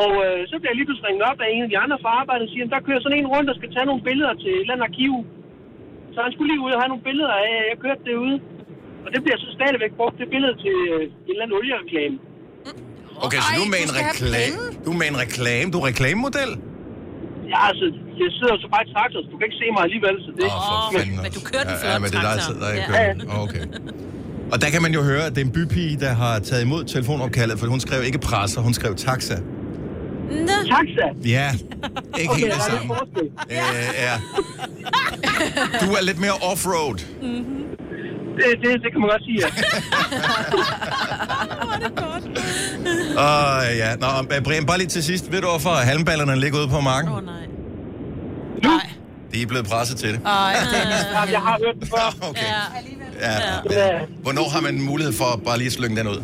[0.04, 2.12] Og øh, så bliver jeg lige pludselig ringet op af en af de andre fra
[2.22, 4.50] arbejdet og siger, "Jamen, der kører sådan en rundt, der skal tage nogle billeder til
[4.56, 5.14] et eller andet arkiv.
[6.14, 8.38] Så han skulle lige ud og have nogle billeder af, at jeg kørte det ude.
[9.06, 12.16] Og det bliver så stadigvæk brugt, det billede til øh, en eller anden oliereklame.
[13.26, 14.58] Okay, så Ej, du er med en reklame.
[14.86, 15.68] Du er med en reklame.
[15.74, 16.52] Du er reklamemodel?
[17.52, 17.86] Ja, altså,
[18.22, 20.44] jeg sidder så bare i traktor, så du kan ikke se mig alligevel, så det...
[20.46, 22.50] Åh, for Åh, fanden men du kører den ja, flot, ja, men det er traktor.
[22.50, 22.86] altid, der er Ja.
[22.92, 23.18] kørt.
[23.34, 23.66] Åh, Okay.
[24.54, 26.82] Og der kan man jo høre, at det er en bypige, der har taget imod
[26.96, 29.38] telefonopkaldet, for hun skrev ikke presser, hun skrev taxa.
[30.30, 30.36] Nå,
[30.74, 31.08] Taxa!
[31.38, 31.48] Ja,
[32.20, 32.96] ikke Okay, helt det der er lidt samme.
[32.96, 33.28] forskel.
[33.52, 33.58] Øh,
[34.08, 34.16] ja.
[35.86, 36.98] Du er lidt mere offroad.
[38.38, 39.48] Det, det, det kan man godt sige, ja.
[43.18, 44.08] Og ja, Nå,
[44.44, 45.32] Brian, bare lige til sidst.
[45.32, 47.12] Ved du, hvorfor halmballerne ligger ude på marken?
[47.12, 47.46] Åh, oh, nej.
[48.64, 48.90] Nej.
[49.34, 50.22] De er blevet presset til det.
[50.26, 50.56] Ej.
[51.16, 52.28] Jamen, jeg har hørt det før.
[52.30, 52.44] Okay.
[53.20, 53.32] Ja.
[53.72, 53.88] Ja.
[53.88, 54.00] Ja.
[54.22, 56.24] Hvornår har man mulighed for bare lige at slynge den ud?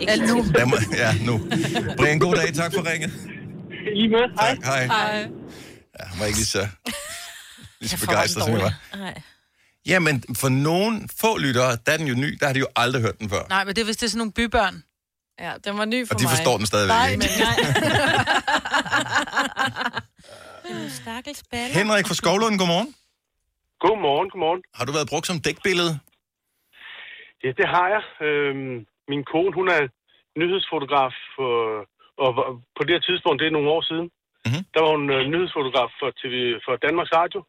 [0.00, 0.44] Ikke Alt nu.
[0.96, 1.40] Ja, nu.
[1.96, 2.54] Brian, god dag.
[2.54, 3.10] Tak for ringet.
[3.94, 4.18] Lige med.
[4.40, 4.54] Hej.
[4.54, 4.86] Tak, hej.
[4.86, 5.18] Ej.
[6.00, 6.66] Ja, han var ikke lige så,
[7.80, 8.74] lige så begejstret, som jeg var.
[8.96, 9.20] Nej.
[9.86, 12.38] Jamen, for nogen få lyttere, der er den jo ny.
[12.40, 13.42] Der har de jo aldrig hørt den før.
[13.48, 14.82] Nej, men det er hvis det er sådan nogle bybørn.
[15.44, 16.30] Ja, den var ny for Og de mig.
[16.34, 17.18] forstår den stadigvæk Nej, ikke.
[17.22, 17.56] men nej.
[21.50, 21.74] Baller.
[21.80, 22.90] Henrik fra Skovlund, godmorgen.
[23.84, 24.62] Godmorgen, godmorgen.
[24.78, 25.92] Har du været brugt som dækbillede?
[27.44, 28.02] Ja, det har jeg.
[28.26, 28.76] Øhm,
[29.12, 29.82] min kone, hun er
[30.40, 31.50] nyhedsfotograf, for,
[32.24, 32.30] og
[32.76, 34.06] på det her tidspunkt, det er nogle år siden,
[34.48, 34.62] Mhm.
[34.74, 36.34] der var hun øh, nyhedsfotograf for, TV,
[36.66, 37.40] for Danmarks Radio.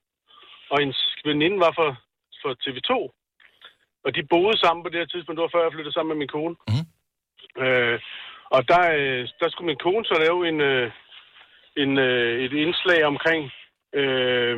[0.72, 1.00] og hendes
[1.30, 1.90] veninde var for,
[2.42, 2.92] for TV2.
[4.06, 6.20] Og de boede sammen på det her tidspunkt, det var før jeg flyttede sammen med
[6.22, 6.56] min kone.
[6.72, 6.86] Mm.
[7.58, 8.00] Øh,
[8.56, 10.92] og der, øh, der skulle min kone så lave en, øh,
[11.78, 13.52] en, øh, et indslag omkring,
[13.94, 14.58] øh,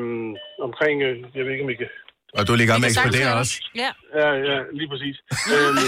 [0.67, 1.89] omkring øh, jeg ved ikke om I kan...
[2.37, 3.55] Og du er lige gang med at eksplodere også.
[3.75, 3.91] Ja.
[4.21, 5.17] Ja, ja, lige præcis.
[5.53, 5.85] øhm,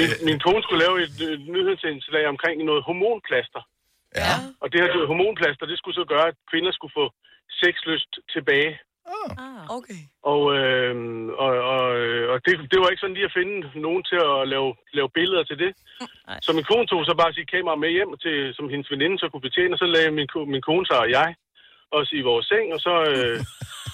[0.00, 3.62] min, min kone skulle lave et, et nyhedsindslag omkring noget hormonplaster.
[4.20, 4.32] Ja.
[4.62, 7.06] Og det her det hormonplaster, det skulle så gøre, at kvinder skulle få
[7.62, 8.72] sexlyst tilbage.
[9.76, 10.00] Okay.
[10.32, 11.03] Og, øh, og, og
[12.46, 15.58] det, det var ikke sådan lige at finde nogen til at lave, lave billeder til
[15.62, 15.70] det.
[16.46, 19.26] Så min kone tog så bare sit kamera med hjem, til, som hendes veninde så
[19.28, 21.30] kunne betjene, og så lagde min, min kone sig og jeg
[21.98, 23.38] også i vores seng, og så, øh,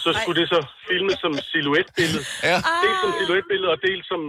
[0.05, 2.25] så skulle det så filmes som silhuetbillede.
[2.51, 2.57] Ja.
[2.85, 4.21] Dels som silhuetbillede, og dels som,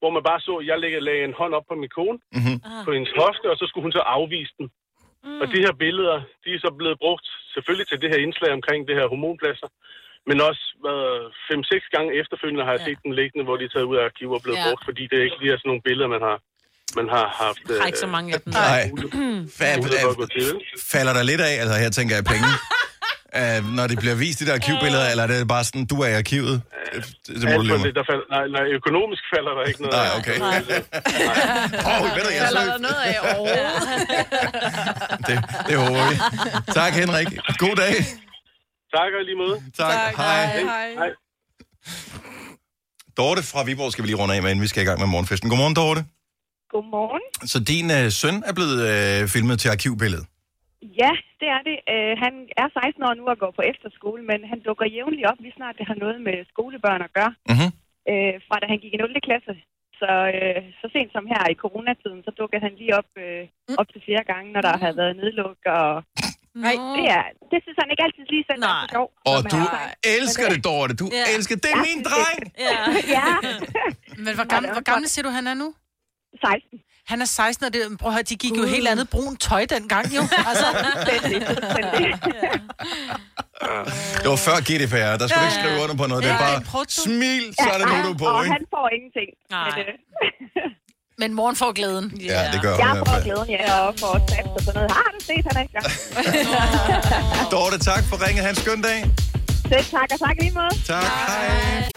[0.00, 2.58] hvor man bare så, at jeg lagde, lagde en hånd op på min kone, Mm-hmm.
[2.86, 4.66] på hendes hofte, og så skulle hun så afvise den.
[5.24, 5.40] Mm.
[5.42, 8.80] Og de her billeder, de er så blevet brugt selvfølgelig til det her indslag omkring
[8.88, 9.68] det her hormonpladser,
[10.28, 11.00] men også hvad,
[11.50, 14.34] 5-6 gange efterfølgende har jeg set den liggende, hvor de er taget ud af arkiver
[14.38, 14.62] og blevet Ja.
[14.64, 14.68] ja.
[14.68, 16.36] brugt, fordi det er ikke lige er sådan nogle billeder, man har,
[16.98, 17.60] man har haft...
[17.68, 18.50] Der er ikke så mange af dem.
[18.64, 18.82] Nej.
[20.94, 22.50] Falder der lidt af, altså her tænker jeg penge,
[23.40, 26.08] uh, når det bliver vist, de der arkivbilleder, eller er det bare sådan, du er
[26.14, 26.56] i arkivet?
[26.94, 29.96] Det, det må du det, der falder, nej, nej, økonomisk falder der ikke noget.
[30.00, 30.36] Nej, okay.
[31.88, 33.72] Åh, oh, ved du, jeg Falder så, der noget af overhovedet?
[35.28, 35.36] det,
[35.68, 36.16] det håber vi.
[36.80, 37.28] Tak, Henrik.
[37.58, 37.94] God dag.
[38.96, 39.56] Tak og lige måde.
[39.80, 40.16] Tak.
[40.16, 40.44] Hej.
[40.72, 40.88] Hej.
[41.00, 41.10] Hej.
[43.18, 45.08] Dorte fra Viborg skal vi lige runde af med, inden vi skal i gang med
[45.14, 45.50] morgenfesten.
[45.50, 46.02] Godmorgen, Dorte.
[46.72, 47.24] Godmorgen.
[47.52, 50.26] Så din øh, søn er blevet øh, filmet til arkivbilledet.
[51.02, 51.76] Ja, det er det.
[51.92, 55.40] Uh, han er 16 år nu og går på efterskole, men han dukker jævnligt op,
[55.40, 57.32] lige snart det har noget med skolebørn at gøre.
[57.52, 57.68] Mhm.
[58.10, 59.26] Uh, fra da han gik i 0.
[59.28, 59.54] klasse.
[60.00, 63.42] Så, uh, så sent som her i coronatiden, så dukker han lige op, uh,
[63.80, 65.60] op til flere gange, når der har været nedluk.
[65.78, 65.90] Og
[66.54, 66.72] Nej.
[66.96, 69.12] det, er, det synes han ikke altid lige selv er så sjovt.
[69.30, 70.94] Og du er- elsker det, Dorte.
[71.02, 71.24] Du Ja.
[71.36, 71.70] elsker det.
[71.72, 72.40] er min dreng.
[72.58, 72.78] Ja.
[73.16, 73.26] ja,
[74.24, 75.74] Men hvor gammel, hvor gammel siger du, han er nu?
[76.44, 76.78] 16.
[77.06, 79.64] Han er 16, og det, prøv at høre, de gik jo helt andet brun tøj
[79.64, 80.22] dengang, jo.
[80.50, 80.66] Altså,
[84.22, 85.12] Det var før GDPR.
[85.20, 86.22] Der skulle du ikke skrive under på noget.
[86.24, 88.52] Det er Ja, bare smil, så er det nu, du er på, Og ikke?
[88.56, 89.28] han får ingenting.
[89.50, 89.78] Nej.
[91.18, 92.12] Men, moren får glæden.
[92.20, 93.24] Ja, det gør hun i jeg hvert får fald.
[93.24, 94.90] glæden, ja, og får sats og sådan noget.
[94.90, 98.42] Har du set, han er ikke Dorte, tak for ringet.
[98.44, 99.10] Ha' en skøn dag.
[99.68, 100.74] Selv tak, og tak i lige måde.
[100.86, 101.02] Tak.
[101.02, 101.90] Hej.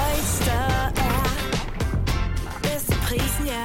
[0.00, 1.24] Oyster er
[2.62, 3.64] bedst til prisen, ja.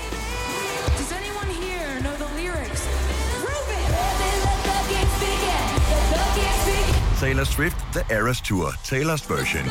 [7.21, 9.65] Taylor Swift The Eras Tour, Taylor's version.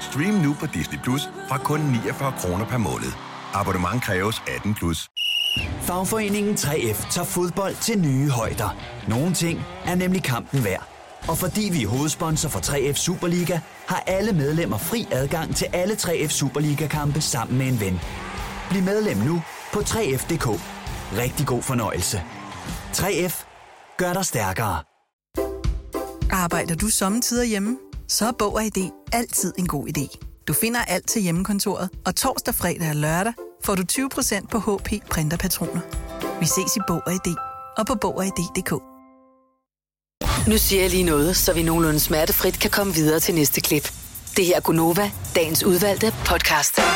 [0.00, 3.12] Stream nu på Disney Plus fra kun 49 kroner per måned.
[3.54, 5.08] Abonnement kræves 18 plus.
[5.80, 8.76] Fagforeningen 3F tager fodbold til nye højder.
[9.08, 10.88] Nogle ting er nemlig kampen værd.
[11.28, 15.94] Og fordi vi er hovedsponsor for 3F Superliga, har alle medlemmer fri adgang til alle
[15.94, 18.00] 3F Superliga-kampe sammen med en ven.
[18.70, 20.46] Bliv medlem nu på 3F.dk.
[21.18, 22.22] Rigtig god fornøjelse.
[22.92, 23.44] 3F
[23.96, 24.95] gør dig stærkere.
[26.36, 27.76] Arbejder du sommetider hjemme?
[28.08, 30.18] Så er Bog og ID altid en god idé.
[30.48, 33.32] Du finder alt til hjemmekontoret, og torsdag, fredag og lørdag
[33.64, 35.80] får du 20% på HP printerpatroner.
[36.40, 37.34] Vi ses i Bog og ID
[37.78, 38.70] og på Bog og ID.dk.
[40.48, 43.92] Nu siger jeg lige noget, så vi nogenlunde smertefrit kan komme videre til næste klip.
[44.36, 46.78] Det her er Gunova, dagens udvalgte podcast.
[46.78, 46.88] 8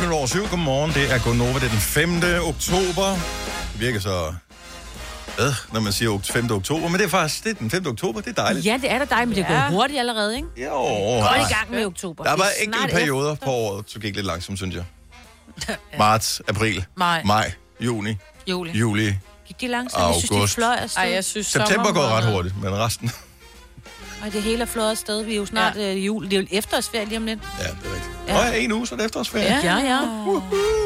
[0.00, 0.46] minutter over 7.
[0.50, 0.92] Godmorgen.
[0.92, 1.54] Det er Gonova.
[1.54, 2.10] Det er den 5.
[2.52, 3.08] oktober.
[3.72, 4.34] Det virker så...
[5.38, 6.50] Hvad, når man siger 5.
[6.50, 7.86] oktober, men det er faktisk det er den 5.
[7.86, 8.66] oktober, det er dejligt.
[8.66, 9.70] Ja, det er da dejligt, men det går Ja.
[9.70, 10.48] hurtigt allerede, ikke?
[10.56, 10.70] Jo.
[10.72, 12.24] Godt i gang med oktober.
[12.24, 14.84] Der er enkelte snart perioder på året, så gik lidt langsomt, synes jeg.
[15.98, 17.22] Marts, april, Maj.
[17.24, 18.16] maj, juni,
[18.48, 18.70] Juli.
[18.78, 19.14] juli.
[19.48, 20.02] Gik de langsomt?
[20.04, 20.54] Jeg synes, de August.
[20.54, 20.76] fløj.
[20.96, 23.10] Ej, jeg synes, September går ret hurtigt, men resten...
[24.22, 25.24] Ej, det hele er fløjet afsted.
[25.24, 25.94] Vi er jo snart ja.
[25.94, 26.24] øh, jul.
[26.24, 27.38] Det er jo efterårsferie lige om lidt.
[27.58, 28.10] Ja, det er rigtigt.
[28.28, 28.38] Ja.
[28.38, 29.60] Og ja, en uge, så er det efterårsferie.
[29.62, 30.00] Ja, ja.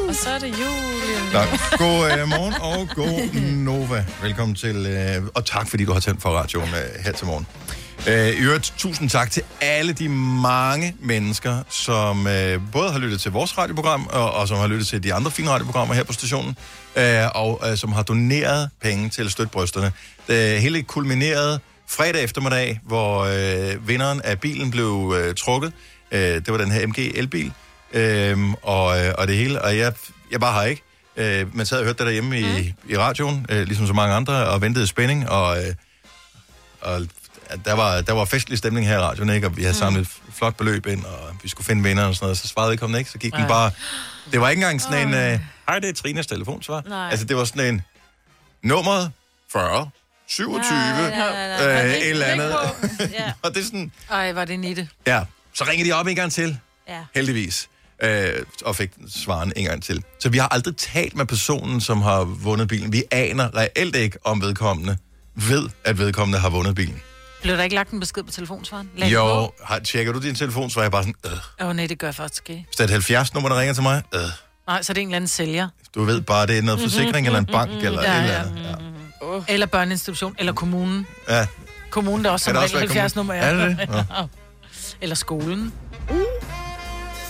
[0.07, 1.33] Og så er det jul.
[1.33, 1.39] Nå,
[1.77, 4.05] god øh, morgen og god Nova.
[4.21, 7.47] Velkommen til, øh, og tak fordi du har tændt for radioen øh, her til morgen.
[8.07, 10.09] Øh, I øvrigt, tusind tak til alle de
[10.41, 14.87] mange mennesker, som øh, både har lyttet til vores radioprogram, og, og som har lyttet
[14.87, 16.57] til de andre fine radioprogrammer her på stationen,
[16.95, 17.03] øh,
[17.35, 19.91] og øh, som har doneret penge til at støtte brysterne.
[20.27, 21.59] Det hele kulminerede
[21.93, 25.73] fredag eftermiddag, hvor øh, vinderen af bilen blev øh, trukket.
[26.11, 27.53] Øh, det var den her MG elbil,
[27.93, 29.93] øh, og, øh, og det hele, og jeg,
[30.31, 30.83] jeg bare har ikke.
[31.15, 32.91] Øh, men sad og hørte det derhjemme i, mm.
[32.91, 35.57] i radioen, øh, ligesom så mange andre, og ventede i spænding, og...
[35.57, 35.73] Øh,
[36.81, 37.01] og
[37.65, 39.47] der var, der var festlig stemning her i radioen, ikke?
[39.47, 42.25] og vi havde samlet et flot beløb ind, og vi skulle finde vinder og sådan
[42.25, 43.47] noget, så svarede vedkommende ikke, så gik den Ej.
[43.47, 43.71] bare...
[44.31, 46.83] Det var ikke engang sådan en, øh, hej, det er Trinas telefonsvar.
[46.87, 47.09] Nej.
[47.09, 47.81] Altså, det var sådan en,
[48.63, 49.11] nummeret
[49.51, 49.89] 40,
[50.27, 51.85] 27, Ja, ja, ja, ja.
[51.85, 52.55] øh, et eller andet.
[53.19, 53.31] Ja.
[53.41, 54.89] og det er sådan, Ej, var det nitte.
[55.07, 55.21] ja,
[55.53, 56.57] så ringede de op en gang til,
[56.87, 56.99] Ja.
[57.15, 57.69] heldigvis,
[58.03, 58.29] øh,
[58.65, 60.03] og fik svaren en gang til.
[60.19, 62.93] Så vi har aldrig talt med personen, som har vundet bilen.
[62.93, 64.97] Vi aner reelt ikke, om vedkommende
[65.35, 67.01] ved, at vedkommende har vundet bilen.
[67.41, 68.89] Blev der ikke lagt en besked på telefonsvaren?
[68.99, 71.31] Den Jo, har, tjekker du din telefon, så er jeg bare sådan, øh.
[71.61, 72.65] Åh oh, nej, det gør jeg faktisk ikke.
[72.67, 74.21] Hvis det er et 70-nummer, der ringer til mig, øh.
[74.67, 75.67] Nej, så er det en eller anden sælger.
[75.95, 78.41] Du ved bare, det er noget forsikring eller en bank eller Ja, et ja.
[78.43, 78.92] eller andet.
[79.23, 79.43] Oh.
[79.47, 81.07] Eller børneinstitution, eller kommunen.
[81.29, 81.45] Ja.
[81.89, 83.33] Kommunen, der også som det også regel være 70 nummer.
[83.33, 83.89] Er det det?
[84.17, 84.25] Ja.
[85.01, 85.73] eller skolen.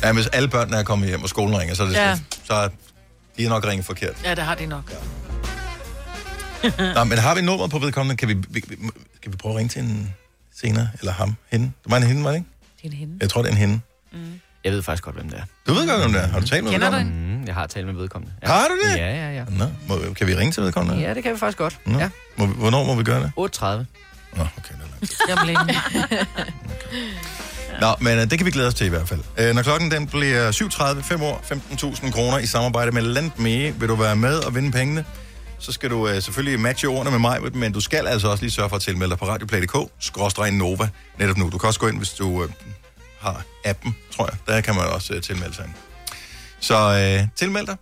[0.04, 2.10] ja, hvis alle børnene er kommet hjem, og skolen ringer, så er det Ja.
[2.10, 2.18] ja.
[2.44, 2.68] så er
[3.38, 4.16] de er nok ringet forkert.
[4.24, 4.94] Ja, det har de nok.
[6.96, 8.18] Nå, men har vi nummer på vedkommende?
[8.18, 8.76] Kan vi, vi, vi-
[9.24, 10.14] kan vi prøve at ringe til en
[10.62, 10.90] senere?
[11.00, 11.36] Eller ham?
[11.52, 11.66] Hende?
[11.84, 12.50] Det var en hende, var det ikke?
[12.78, 13.18] Det er en hende.
[13.22, 13.80] Jeg tror, det er en hende.
[14.64, 15.44] Jeg ved faktisk godt, hvem det er.
[15.68, 16.28] Du ved godt, hvem det er.
[16.28, 17.33] Har du talt med Kender du vedkommende?
[17.44, 18.34] Mm, jeg har talt med vedkommende.
[18.44, 18.98] Har du det?
[18.98, 19.44] Ja, ja, ja.
[19.50, 21.02] Nå, må, kan vi ringe til vedkommende?
[21.02, 21.78] Ja, det kan vi faktisk godt.
[21.86, 22.00] Nå.
[22.00, 22.10] Ja.
[22.38, 23.32] Må, vi- hvornår må vi gøre det?
[23.40, 23.66] 8.30.
[24.38, 24.74] Nå, okay.
[25.30, 25.56] Jeg blev
[27.82, 29.20] Nå, men uh, det kan vi glæde os til i hvert fald.
[29.50, 33.90] Uh, når klokken den bliver 7.30, 5 år, 15.000 kroner i samarbejde med Landme, vil
[33.90, 35.06] du være med og vinde pengene,
[35.60, 38.52] så skal du uh, selvfølgelig matche ordene med mig, men du skal altså også lige
[38.52, 41.50] sørge for at tilmelde dig på radioplay.dk, skråstrej Nova, netop nu.
[41.50, 42.50] Du kan også gå ind, hvis du uh,
[43.20, 44.38] har appen, tror jeg.
[44.56, 45.74] Der kan man også uh, tilmelde sig ind.
[46.64, 47.78] Så uh, tilmeld dig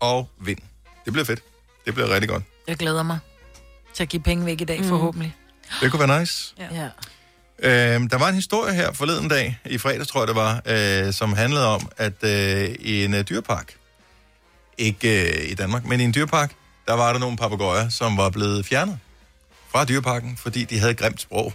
[0.00, 0.58] og vind.
[1.04, 1.40] Det bliver fedt.
[1.86, 2.42] Det bliver rigtig godt.
[2.68, 3.18] Jeg glæder mig
[3.94, 5.36] til at give penge væk i dag, forhåbentlig.
[5.80, 6.54] Det kunne være nice.
[6.58, 6.88] Ja.
[7.62, 11.12] Øhm, der var en historie her forleden dag, i fredags tror jeg det var, øh,
[11.12, 13.74] som handlede om, at øh, i en øh, dyrpark,
[14.78, 16.52] ikke øh, i Danmark, men i en dyrpark,
[16.86, 18.98] der var der nogle papegøjer, som var blevet fjernet
[19.70, 21.52] fra dyrparken, fordi de havde et grimt sprog.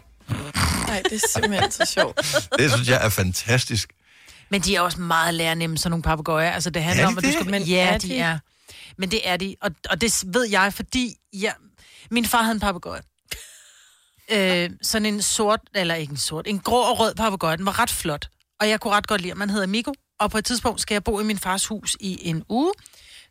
[0.88, 2.18] Nej, det er simpelthen så sjovt.
[2.60, 3.90] Det synes jeg er fantastisk.
[4.50, 6.52] Men de er også meget lærernemme, sådan nogle papegøjer.
[6.52, 7.50] Altså, det handler Er de om, at du skal...
[7.50, 8.18] Men ja, er de de?
[8.18, 8.40] er.
[8.98, 9.56] Men det er de.
[9.62, 11.54] Og, og det ved jeg, fordi jeg...
[12.12, 13.02] min far havde en papegøje.
[14.32, 17.58] Øh, sådan en sort, eller ikke en sort, en grå og rød papegøje.
[17.58, 18.28] Den var ret flot.
[18.60, 19.94] Og jeg kunne ret godt lide, at man hedder Miko.
[20.20, 22.74] Og på et tidspunkt skal jeg bo i min fars hus i en uge,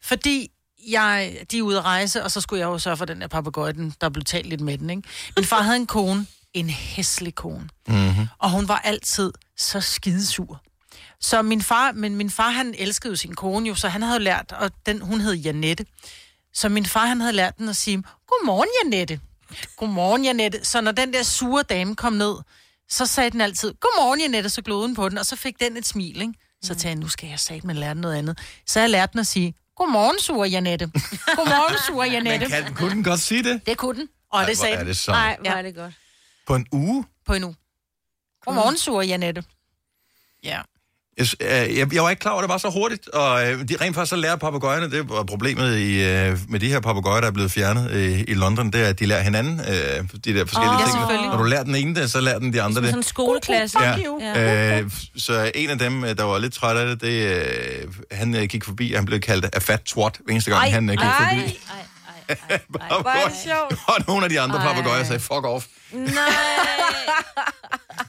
[0.03, 0.51] fordi
[0.89, 3.27] jeg, de er ude at rejse, og så skulle jeg jo sørge for den der
[3.29, 5.03] papegøje, den, der blev talt lidt med den, ikke?
[5.37, 7.69] Min far havde en kone, en hæslig kone.
[7.89, 8.27] Mm-hmm.
[8.39, 10.63] Og hun var altid så skidesur.
[11.21, 14.21] Så min far, men min far, han elskede jo sin kone jo, så han havde
[14.21, 15.87] lært, og den, hun hed Janette.
[16.53, 19.21] Så min far, han havde lært den at sige, godmorgen Janette.
[19.77, 20.65] Godmorgen Janette.
[20.65, 22.35] Så når den der sure dame kom ned,
[22.89, 25.77] så sagde den altid, godmorgen Janette, så glod hun på den, og så fik den
[25.77, 26.35] et smil, ikke?
[26.63, 28.39] Så tænkte jeg, nu skal jeg sagt med lære noget andet.
[28.67, 30.87] Så jeg lærte den at sige, godmorgen sure Janette.
[31.37, 32.49] Godmorgen sure Janette.
[32.49, 33.67] Men kan, kunne den godt sige det?
[33.67, 34.09] Det kunne den.
[34.31, 34.87] Og Ej, det sagde er den.
[34.87, 35.43] det sejt.
[35.43, 35.95] Nej, hvor er det godt.
[36.47, 37.05] På en uge?
[37.27, 37.57] På en uge.
[38.45, 39.45] Godmorgen sure Janette.
[40.45, 40.61] Ja.
[41.19, 43.69] Jeg, øh, jeg, jeg var ikke klar over, at det var så hurtigt, og øh,
[43.69, 47.21] de rent faktisk så lærer papegøjerne, det var problemet i, øh, med de her papegøjer,
[47.21, 50.35] der er blevet fjernet øh, i London, det er, at de lærer hinanden øh, de
[50.35, 50.91] der forskellige ja, ting.
[50.91, 51.29] selvfølgelig.
[51.31, 52.97] Når du lærer den ene det, så lærer den de andre Sådan det.
[52.97, 53.83] en skoleklasse.
[53.83, 53.97] Ja.
[54.21, 54.81] Ja.
[54.81, 58.43] Øh, så en af dem, der var lidt træt af det, det øh, han øh,
[58.45, 60.93] gik forbi, og han blev kaldt af fat twat, hver eneste gang Ej, han øh,
[60.93, 61.59] gik ej, forbi.
[62.69, 63.81] Hvor er det sjovt.
[63.89, 64.73] Og nogle af de andre Ej.
[64.73, 65.67] papegøjer sagde, fuck off.
[65.93, 66.09] Nej.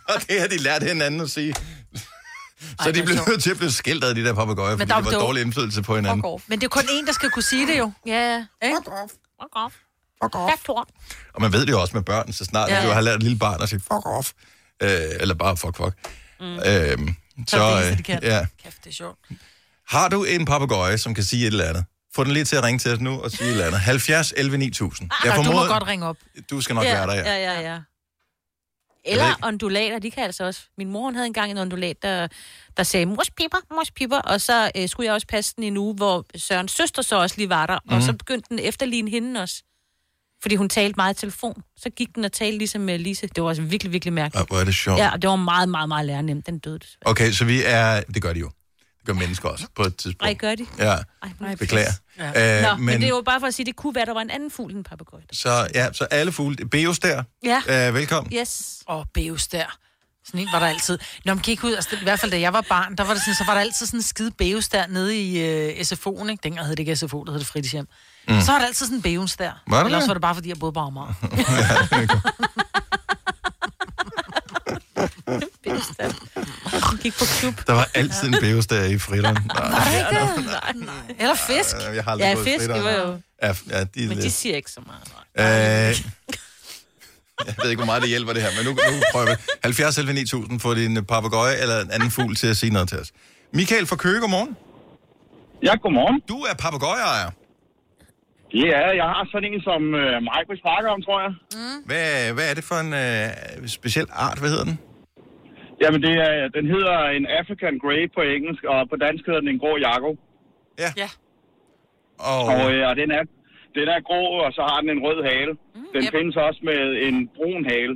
[0.10, 1.56] Og det har de lært hinanden at sige.
[2.84, 5.06] Så de blev nødt til at blive skilt af de der papegøjer, fordi der det
[5.06, 6.40] var dårlig indflydelse på hinanden.
[6.48, 7.92] Men det er kun en, der skal kunne sige det jo.
[8.06, 8.46] Ja.
[8.64, 8.76] Ikke?
[8.76, 8.88] Fuck
[9.56, 9.74] off.
[10.24, 10.54] Fuck off.
[11.34, 12.82] Og man ved det jo også med børn, så snart Ja.
[12.82, 12.88] ja.
[12.88, 14.32] du har lært et lille barn at sige, fuck off.
[14.84, 15.94] Øh, eller bare fuck fuck.
[16.40, 16.46] Mm.
[16.46, 17.16] Øhm,
[17.48, 18.20] Så er så, det øh, de kan.
[18.24, 18.46] ja.
[18.64, 19.20] Kæft, det er sjovt.
[19.88, 21.86] Har du en papegøje, som kan sige et eller andet?
[22.16, 23.80] Få den lige til at ringe til os nu og sige et eller andet.
[23.80, 25.10] 70 11 9000.
[25.24, 26.18] Jeg Ah, du må formoder- godt ringe op.
[26.50, 27.22] Du skal nok være der, ja.
[27.36, 27.80] Ja, ja, ja.
[29.06, 30.62] Eller undulater, de kan altså også.
[30.78, 32.28] Min mor havde engang en undulat, der,
[32.78, 35.68] der sagde, mors piper, mors piper, og så øh, skulle jeg også passe den i
[35.68, 37.96] en uge, hvor Sørens søster så også lige var der, mm.
[37.96, 38.18] og så Mhm.
[38.18, 39.64] begyndte den efterligne hende også.
[40.42, 41.64] Fordi hun talte meget i telefon.
[41.78, 43.28] Så gik den og talte ligesom med Lise.
[43.28, 44.40] Det var også virkelig, virkelig mærkeligt.
[44.42, 45.00] Ja, hvor er det sjovt.
[45.00, 46.46] Ja, og det var meget, meget, meget lærernemt.
[46.48, 47.12] Den døde desværre.
[47.12, 48.02] Okay, så vi er...
[48.02, 48.52] Det gør de jo.
[49.06, 50.24] Gør mennesker også på et tidspunkt.
[50.30, 50.66] Ej, gør de?
[50.78, 50.96] Ja,
[51.42, 51.92] Ej, beklager.
[52.20, 52.58] Ja.
[52.58, 54.06] Øh, Nå, men, men- det er jo bare for at sige, at det kunne være,
[54.06, 55.24] der var en anden fugl end en papegøje.
[55.34, 56.56] Så, ja, så alle fugle.
[56.70, 57.24] Beos der.
[57.44, 57.88] Ja.
[57.88, 58.34] Øh, velkommen.
[58.34, 58.84] Yes.
[58.88, 59.66] Og Beus der.
[60.26, 61.00] Sådan en var der altid.
[61.26, 63.14] Nå, man ikke ud, altså, det- i hvert fald da jeg var barn, der var,
[63.14, 66.30] det sådan, så var der altid sådan en skide Beus der nede i øh, SFO'en,
[66.30, 66.42] ikke?
[66.44, 67.88] Dengang hed det ikke SFO, der hed det fritidshjem.
[68.28, 68.42] Mm.
[68.42, 69.52] Så var der altid sådan en Beus der.
[69.68, 70.08] Var der Ellers det?
[70.08, 71.14] var det bare, fordi jeg boede på Amager.
[77.04, 77.68] Gik på klub.
[77.68, 79.38] Der var altid en Beos der i fritteren.
[79.48, 80.94] Nej, Nej, nej.
[81.20, 81.76] Eller fisk.
[81.96, 82.84] jeg har aldrig Ja, fisk, det fritteren.
[82.84, 83.20] var jo...
[83.44, 85.02] Ja, ja, de, Men de siger ikke så meget.
[85.40, 85.46] Øh,
[87.48, 89.36] jeg ved ikke, hvor meget det hjælper det her, men nu, nu prøver vi.
[89.64, 93.00] 70 11 9000 få din papegøje eller en anden fugl til at sige noget til
[93.00, 93.12] os.
[93.54, 94.56] Michael fra Køge, godmorgen.
[95.64, 96.22] Ja, godmorgen.
[96.30, 97.32] Du er papegøjeejer.
[98.54, 101.32] Ja, jeg har sådan en, som øh, Mike vil snakke om, tror jeg.
[101.54, 101.84] Mm.
[101.86, 104.38] Hvad, hvad er det for en øh, speciel art?
[104.40, 104.80] Hvad hedder den?
[105.82, 109.50] Jamen, det er, den hedder en African Grey på engelsk, og på dansk hedder den
[109.54, 110.12] en grå jago.
[110.84, 110.90] Ja.
[111.04, 111.10] ja.
[112.32, 113.24] Og, Og, øh, og den, er,
[113.78, 115.52] den er grå, og så har den en rød hale.
[115.76, 116.14] Mm, den yep.
[116.16, 117.96] findes også med en brun hale.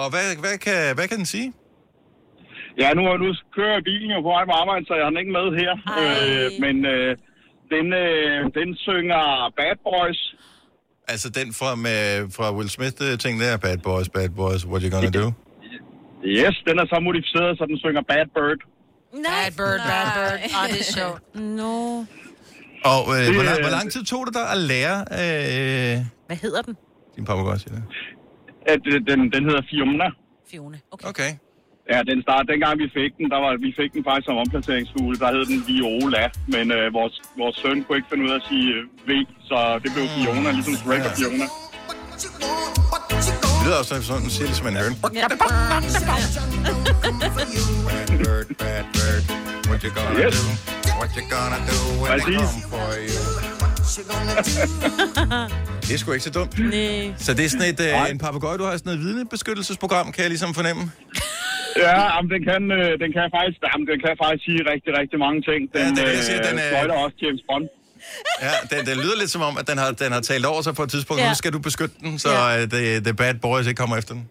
[0.00, 1.48] Og hvad, hvad, kan, hvad kan den sige?
[2.82, 5.36] Ja, nu, nu kører bilen jo på vej på arbejde, så jeg har den ikke
[5.40, 5.72] med her.
[6.00, 7.16] Øh, men øh,
[7.74, 9.22] den, øh, den synger
[9.56, 10.20] Bad Boys.
[11.08, 15.10] Altså den fra, med, fra Will Smith-ting der, Bad Boys, Bad Boys, what you gonna
[15.22, 15.26] do?
[16.24, 18.60] Yes, den er så modificeret, så den synger Bad Bird.
[19.12, 20.38] Bad bird, bad bird.
[20.58, 21.20] Ah, det er sjovt.
[21.34, 22.04] No.
[22.92, 26.36] Og øh, Det, hvor, lang, hvor lang tid tog det dig at lære øh, Hvad
[26.44, 26.74] hedder den?
[27.16, 27.84] din papegøje, siger det?
[28.72, 30.08] At, den, den hedder Fiona.
[30.50, 30.78] Fiona.
[30.90, 31.08] Okay.
[31.08, 31.30] okay.
[31.92, 35.16] Ja, den start, dengang vi fik den, der var, vi fik den faktisk som omplaceringsfugle,
[35.22, 38.44] der hed den Viola, men øh, vores, vores søn kunne ikke finde ud af at
[38.48, 39.10] sige øh, V,
[39.48, 41.46] så det blev Fiona, ligesom Shrek og Fiona.
[43.68, 44.76] Det lyder også sådan, den siger ligesom en
[49.96, 50.34] gonna Yes.
[50.38, 50.44] do?
[51.00, 52.48] What you gonna do when they Præcis.
[52.48, 53.22] come for you?
[55.86, 56.52] Det er sgu ikke så dumt.
[56.58, 57.14] Nej.
[57.26, 60.30] Så det er sådan et, øh, en papegøje, du har sådan et vidnebeskyttelsesprogram, kan jeg
[60.34, 60.82] ligesom fornemme?
[61.86, 65.18] Ja, jamen, den, kan, øh, den, kan faktisk, jamen, den kan faktisk sige rigtig, rigtig
[65.26, 65.60] mange ting.
[65.74, 67.66] Den, Ja, det jeg siger, øh, den er- fløjter også James Bond.
[68.46, 70.74] Ja, den, den lyder lidt som om, at den har, den har talt over sig
[70.80, 71.22] på et tidspunkt.
[71.22, 71.28] Ja.
[71.28, 72.66] Nu skal du beskytte den, så ja.
[72.74, 74.24] the, the bad boys ikke kommer efter den.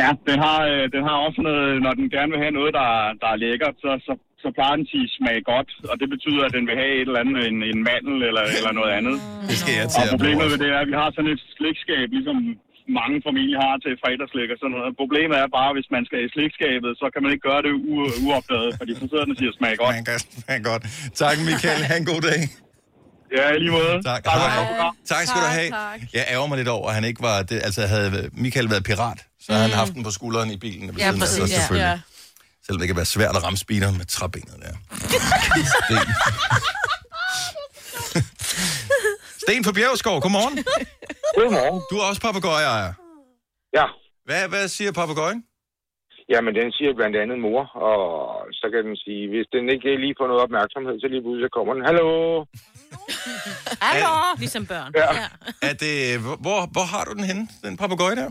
[0.00, 2.88] Ja, den har, øh, den har også noget, når den gerne vil have noget, der,
[3.22, 6.42] der er lækkert, så, så, så plejer den at sige smag godt, og det betyder,
[6.48, 9.16] at den vil have et eller andet, en, en mandel eller, eller noget andet.
[9.50, 11.42] Det skal jeg Og til at problemet ved det er, at vi har sådan et
[11.56, 12.38] slikskab, ligesom
[13.00, 14.90] mange familier har til fredagslæg og sådan noget.
[15.02, 18.14] Problemet er bare, hvis man skal i slikskabet, så kan man ikke gøre det u-
[18.26, 19.92] uopdaget, fordi så sidder den og siger smag godt.
[19.98, 20.82] Man kan smag godt.
[21.22, 21.80] Tak, Michael.
[21.90, 22.40] Ha' en god dag.
[23.38, 23.94] Ja, lige måde.
[24.10, 24.20] Tak.
[24.24, 24.66] Tak, Hej.
[24.70, 24.92] program.
[25.12, 25.70] Tak skal du have.
[25.70, 25.98] tak.
[26.18, 27.36] Jeg ærger mig lidt over, at han ikke var...
[27.50, 28.10] Det, altså, havde
[28.44, 30.86] Michael været pirat, så havde han haft den på skulderen i bilen.
[30.88, 31.54] ved Ja, siden af sig, præcis.
[31.56, 31.60] Ja.
[31.60, 32.00] selvfølgelig.
[32.66, 34.74] Selvom det kan være svært at ramme speeder med træbenet der.
[39.44, 39.64] Sten.
[39.66, 40.54] Fra Bjergskov, godmorgen.
[41.38, 41.80] Godmorgen.
[41.90, 42.92] Du er også papegøjeejer.
[43.78, 43.86] Ja.
[44.28, 45.40] Hvad, hvad siger papegøjen?
[46.32, 47.98] Jamen, den siger blandt andet mor, og
[48.60, 51.72] så kan den sige, hvis den ikke lige får noget opmærksomhed, så lige pludselig kommer
[51.76, 52.08] den, hallo.
[53.86, 54.14] Hallo!
[54.42, 54.90] Ligesom børn.
[54.96, 55.08] Ja.
[55.68, 55.94] Er det,
[56.44, 58.28] hvor, hvor har du den henne, den papegøje der?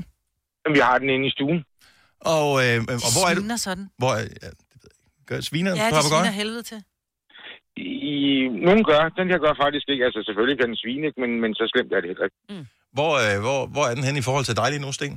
[0.62, 1.60] Jamen, vi har den inde i stuen.
[2.36, 3.42] Og, øh, og hvor er du?
[3.42, 3.86] Sviner sådan.
[4.02, 5.26] Hvor, er- ja, det ved jeg ikke.
[5.30, 6.24] Gør sviner Ja, det papegøje?
[6.24, 6.80] sviner helvede til.
[7.78, 10.06] I, nogen gør, den her gør faktisk ikke.
[10.08, 12.68] Altså, selvfølgelig kan den svine, ikke, men, men så slemt er det heller ikke.
[12.98, 15.16] Hvor, øh, hvor, hvor er den henne i forhold til dig lige nu, Sten?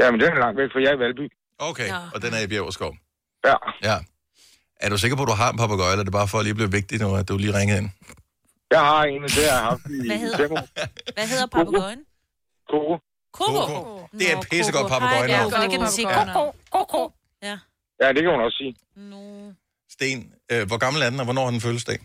[0.00, 1.26] Jamen, den er langt væk, for jeg er i Valby.
[1.58, 2.00] Okay, ja.
[2.14, 2.92] og den er i Bjergskov.
[3.48, 3.56] Ja.
[3.88, 3.96] Ja.
[4.84, 6.44] Er du sikker på, at du har en papegøje, eller er det bare for at
[6.44, 7.90] lige blive vigtigt nu, at du lige ringede ind?
[8.70, 10.48] Jeg har en, det har jeg haft i Hvad hedder-.
[11.16, 12.00] Hvad hedder papegøjen?
[12.70, 12.98] Koko.
[13.32, 14.08] Koko.
[14.18, 15.26] Det er et pissegodt papegøje.
[15.26, 15.50] Hej, navn.
[15.52, 15.70] Koko.
[15.70, 16.42] Kan den sige koko?
[16.76, 17.12] Koko.
[17.42, 17.58] Ja.
[18.02, 18.72] Ja, det kan hun også sige.
[19.90, 21.98] Sten, øh, hvor gammel er den, og hvornår har den fødselsdag?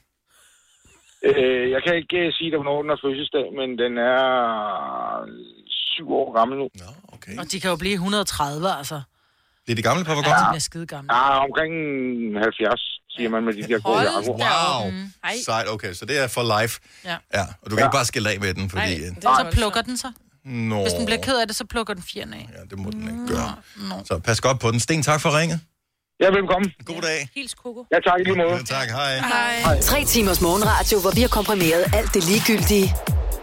[1.28, 4.20] Øh, jeg kan ikke øh, sige dig, hvornår den har fødselsdag, men den er
[5.92, 6.68] syv år gammel nu.
[6.84, 7.38] Nå, okay.
[7.40, 9.02] Og de kan jo blive 130, altså.
[9.66, 11.16] Det er de gamle Ja, de bliver skide gamle.
[11.16, 11.74] Ja, omkring
[12.40, 14.32] 70, siger man med de der gode jakker.
[14.32, 14.92] Wow.
[15.46, 16.82] Sejt, okay, så det er for life.
[17.06, 17.18] Ja.
[17.34, 17.86] Ja, og du kan ja.
[17.88, 18.94] ikke bare skille af med den, fordi...
[19.00, 20.12] Nej, øh, så plukker den så.
[20.46, 22.50] Nå, Hvis den bliver ked af det, så plukker den fjerne af.
[22.54, 23.56] Ja, det må den ikke gøre.
[24.06, 24.80] Så pas godt på den.
[24.80, 25.60] Sten, tak for ringet.
[26.19, 26.71] Ja, velkommen.
[26.86, 27.30] God dag.
[27.36, 27.86] Hils Koko.
[27.91, 28.63] Ja, tak i lige måde.
[28.63, 29.17] Tak, hej.
[29.19, 29.82] Hej.
[29.82, 32.93] Tre timers morgenradio, hvor vi har komprimeret alt det ligegyldige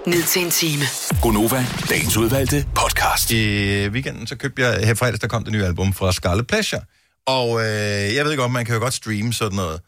[0.07, 0.83] ned til en time.
[1.23, 3.31] Gonova, dagens udvalgte podcast.
[3.31, 6.83] I weekenden, så købte jeg, her fredags, der kom det nye album fra Scarlet Pleasure.
[7.27, 9.81] Og øh, jeg ved godt, man kan jo godt streame sådan noget.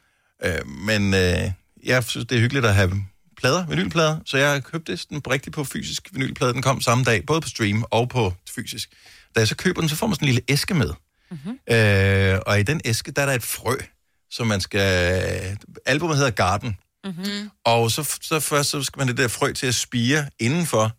[0.44, 1.50] Øh, men øh,
[1.84, 2.92] jeg synes, det er hyggeligt at have
[3.40, 6.52] plader, vinylplader, så jeg købte den rigtigt på fysisk vinylplade.
[6.52, 8.88] Den kom samme dag, både på stream og på fysisk.
[9.34, 10.90] Da jeg så køber den, så får man sådan en lille æske med.
[11.30, 11.58] Mm-hmm.
[11.70, 13.76] Øh, og i den æske, der er der et frø,
[14.30, 15.58] som man skal...
[15.86, 16.76] Albumet hedder Garden.
[17.04, 17.50] Mm-hmm.
[17.64, 20.92] Og så, så først så skal man det der frø til at spire indenfor,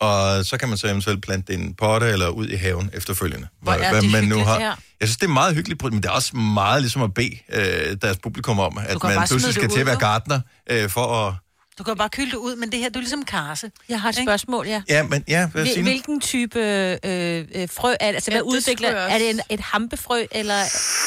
[0.00, 2.90] og så kan man så eventuelt plante det i en potte eller ud i haven
[2.92, 3.48] efterfølgende.
[3.62, 4.60] Hvor er det hyggeligt her.
[5.00, 7.96] Jeg synes, det er meget hyggeligt, men det er også meget ligesom at bede øh,
[8.02, 11.34] deres publikum om, at man pludselig skal til at være gartner øh, for at...
[11.78, 13.70] Du kan bare kylde det ud, men det her, du er ligesom karse.
[13.88, 14.82] Jeg har et spørgsmål, ja.
[14.88, 18.14] Ja, men ja, hvad Hvil- Hvilken type øh, øh, frø er det?
[18.14, 18.88] Altså, hvad Ja, det udvikler?
[18.90, 20.62] Er det en, et hampefrø, eller...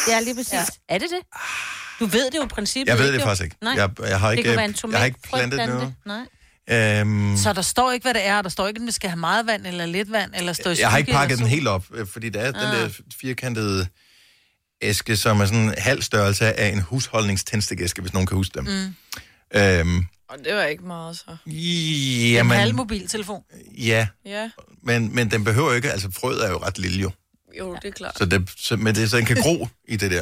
[0.07, 0.53] Ja, lige præcis.
[0.53, 0.63] Ja.
[0.89, 1.19] Er det det?
[1.99, 3.25] Du ved det jo i princippet Jeg ved ikke, det jo.
[3.27, 3.55] faktisk ikke.
[3.61, 3.73] Nej.
[3.77, 5.93] Jeg- jeg har det ikke- kunne være en jeg har ikke plantet noget.
[6.05, 6.99] Nej.
[6.99, 8.41] Øhm, Så der står ikke, hvad det er.
[8.41, 10.75] Der står ikke, om det skal have meget vand eller lidt vand, eller stå i
[10.79, 12.73] jeg har ikke pakket den helt op, øh, fordi der er den Ah.
[12.79, 12.89] der
[13.21, 13.87] firkantede
[14.81, 18.63] æske, som er sådan en halv størrelse af en husholdningstændstikæske, hvis nogen kan huske dem.
[18.63, 18.95] Mm.
[19.59, 21.37] Øhm, Og det var ikke meget, så.
[21.45, 21.53] En
[22.31, 23.43] jamen, halv mobiltelefon.
[23.77, 24.49] ja, Ja,
[24.83, 27.11] men, men den behøver ikke, altså frøet er jo ret lille jo.
[27.59, 28.17] jo, det er klart.
[28.17, 30.21] Så, det, så, men det, så den kan gro i det der.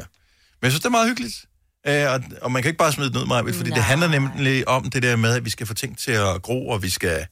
[0.61, 1.45] Men jeg synes, det er meget hyggeligt.
[1.87, 3.75] Øh, og, og man kan ikke bare smide den ud, Maja, fordi Nej.
[3.77, 6.67] det handler nemlig om det der med, at vi skal få ting til at gro,
[6.67, 7.27] og vi skal...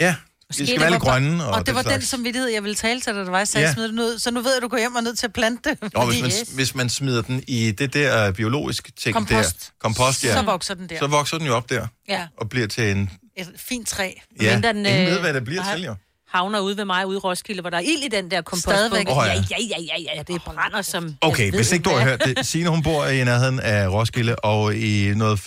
[0.00, 0.14] Ja,
[0.48, 1.44] vi skal det være lidt var- grønne.
[1.46, 2.08] Og, Og det var den slags.
[2.08, 3.68] samvittighed, jeg ville tale til dig, der var, sagde, Ja.
[3.68, 3.74] ja.
[3.74, 4.18] smid den ud.
[4.18, 5.94] Så nu ved jeg, at du går hjem og er nødt til at plante det.
[5.94, 9.60] Nå, hvis man, hvis man smider den i det der biologiske ting Kompost.
[9.60, 10.98] der, kompost, ja, Så vokser den der.
[10.98, 13.10] så vokser den jo op der, Ja, og bliver til en...
[13.36, 14.10] et fint træ.
[14.40, 15.94] Ja, Mindre den, ingen øh, ved, hvad det bliver til, jo.
[16.28, 18.78] havner ude ved mig, ude i Roskilde, hvor der er ild i den der kompostbunke.
[18.78, 19.06] Stadigvæk.
[19.10, 19.32] Åh, ja.
[19.32, 19.42] ja.
[19.50, 21.14] ja, ja, ja, ja, det brænder som...
[21.20, 22.46] Okay, hvis ikke du har hørt det.
[22.46, 25.40] Signe, hun bor i nærheden af Roskilde, og i noget...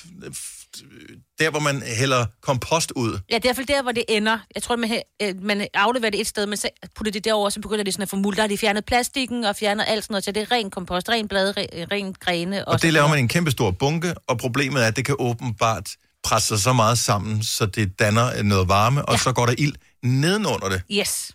[1.40, 3.12] Der, hvor man hælder kompost ud.
[3.12, 4.38] Ja, det er i hvert fald der, hvor det ender.
[4.56, 7.60] Jeg tror, man, øh, man afleverer det et sted, men så putter det derover, så
[7.62, 8.36] begynder det sådan at få muld.
[8.36, 11.10] Der har de fjernet plastikken og fjernet alt sådan noget, så det er ren kompost,
[11.10, 12.68] ren blade, ren, ren grene.
[12.68, 15.16] Og det laver man i en kæmpe stor bunke, og problemet er, at det kan
[15.20, 15.90] åbenbart
[16.24, 19.18] presse sig så meget sammen, så det danner noget varme, og Ja.
[19.18, 20.82] så går der ild nedenunder det.
[20.92, 21.32] Yes.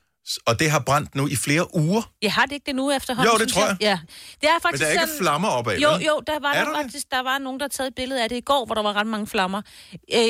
[0.46, 2.02] Og det har brændt nu i flere uger.
[2.22, 3.32] Jeg har det ikke det nu efterhånden.
[3.32, 3.76] Jo, det tror jeg.
[3.80, 3.98] Ja.
[4.40, 6.02] Det er Men faktisk der er ikke sådan- flammer opad, Jo, vel?
[6.02, 8.28] jo, der var, Er der, der faktisk, der var nogen, der taget et billede af
[8.28, 9.62] det i går, hvor der var ret mange flammer.
[10.14, 10.20] Øh,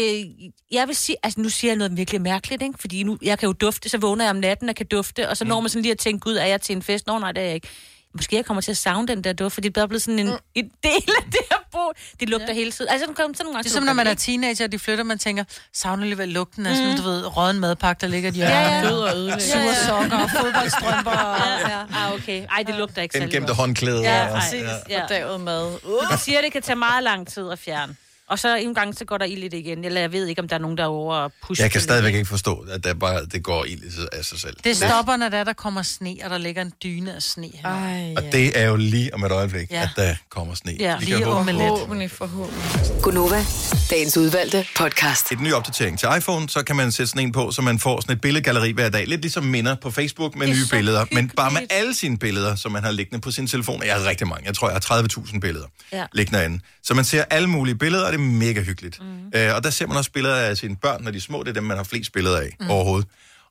[0.73, 2.75] jeg vil sige, altså nu siger jeg noget virkelig mærkeligt, ikke?
[2.79, 5.37] Fordi nu, jeg kan jo dufte, så vågner jeg om natten og kan dufte, og
[5.37, 7.07] så når man sådan lige at tænke, gud, er jeg til en fest?
[7.07, 7.69] Nå, nej, det er jeg ikke.
[8.17, 10.27] Måske jeg kommer til at savne den der duft, fordi det er blevet sådan en,
[10.27, 10.37] mm.
[10.55, 11.79] en del af det her bo.
[12.21, 12.55] Det lugter ja.
[12.55, 12.91] hele tiden.
[12.91, 15.05] Altså, sådan, sådan nogle gange, Det er som, når man er teenager, og de flytter,
[15.05, 16.97] man tænker, savner alligevel lugten af sådan, Mm.
[16.97, 18.55] du ved, råden madpakke, der ligger hjørne.
[18.55, 18.89] Ja, ja.
[18.89, 19.41] Død og ødelægger.
[19.45, 21.11] Sure sokker og fodboldstrømper.
[21.11, 21.83] og- Ja, ja.
[21.95, 22.47] Ah, okay.
[22.57, 23.57] Ej, det lugter ikke En særlig gemte godt.
[23.57, 24.03] håndklæde.
[24.03, 24.63] Ja, og- præcis.
[24.63, 24.69] ja.
[24.89, 25.03] Ja.
[25.03, 25.71] Fordavet mad.
[25.71, 27.97] Men de siger, at det kan tage meget lang tid at fjerne.
[28.29, 29.85] Og så en gang, så går der ild i det igen.
[29.85, 31.81] Eller jeg ved ikke, om der er nogen, der er over og pusher Jeg kan
[31.81, 34.57] stadigvæk ikke forstå, at der bare, det går ild i sig- af sig selv.
[34.65, 37.69] Det stopper, når der, der kommer sne, og der ligger en dyne af sne her.
[37.69, 39.83] Ej, Og det er jo lige om et øjeblik, Ja.
[39.83, 40.73] at der kommer sne.
[40.81, 41.65] Ja, Vi lige om med lidt.
[41.69, 43.03] Forhåbentlig, forhåbentlig.
[43.03, 43.45] Gunova,
[43.91, 45.33] dagens udvalgte podcast.
[45.33, 48.01] Et ny opdatering til iPhone, så kan man sætte sådan en på, så man får
[48.01, 49.07] sådan et billedgalleri hver dag.
[49.07, 51.05] Lidt ligesom minder på Facebook med nye så billeder.
[51.13, 53.83] Men bare med alle sine billeder, som man har liggende på sin telefon.
[53.87, 54.47] Jeg har rigtig mange.
[54.47, 56.05] Jeg tror, jeg har 30.000 billeder Ja.
[56.13, 56.61] liggende derinde.
[56.83, 59.01] Så man ser alle mulige billeder, det er mega hyggeligt.
[59.01, 59.31] Mm.
[59.35, 61.43] Øh, og der ser man også billeder af sine børn, når de er små.
[61.43, 62.71] Det er dem, man har flest billeder af mm.
[62.71, 63.09] overhovedet.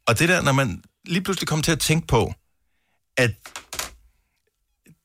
[0.08, 2.34] Og det der, når man lige pludselig kommer til at tænke på,
[3.18, 3.32] at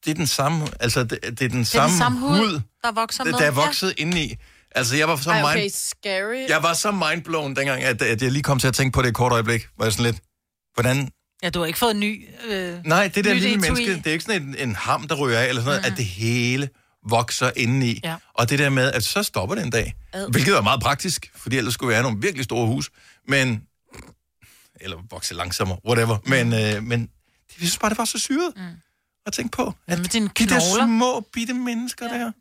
[0.05, 2.61] det er den samme, altså det, det er den Det er samme, den samme hud,
[2.85, 3.33] der vokser med.
[3.33, 4.03] der er vokset ja.
[4.03, 4.35] indeni.
[4.71, 5.49] Altså, jeg var så Ej, mind...
[5.51, 6.49] okay, scary.
[6.49, 9.09] Jeg var så mindblown dengang, at, at jeg lige kom til at tænke på det
[9.09, 9.69] et kort øjeblik.
[9.79, 10.23] Var jeg sådan lidt,
[10.75, 11.11] hvordan...
[11.43, 12.29] Ja, du har ikke fået en ny...
[12.49, 13.61] Øh, Nej, det der lille etui.
[13.61, 15.97] menneske, det er ikke sådan en, en ham, der ryger af, eller sådan noget, at
[15.99, 16.69] det hele
[17.11, 18.01] vokser indeni.
[18.05, 18.17] Ja.
[18.35, 19.95] Og det der med, at så stopper det en dag.
[20.13, 20.31] Ad.
[20.31, 22.91] Hvilket er meget praktisk, fordi ellers skulle vi have nogle virkelig store hus.
[23.29, 23.63] Men...
[24.81, 26.19] Eller vokse langsommere, whatever.
[26.27, 27.09] Men, øh, men det,
[27.61, 28.63] jeg synes bare, det var så syret mm.
[29.27, 29.75] at tænke på.
[29.87, 32.19] At dine de der små, bitte mennesker ja.
[32.19, 32.33] der.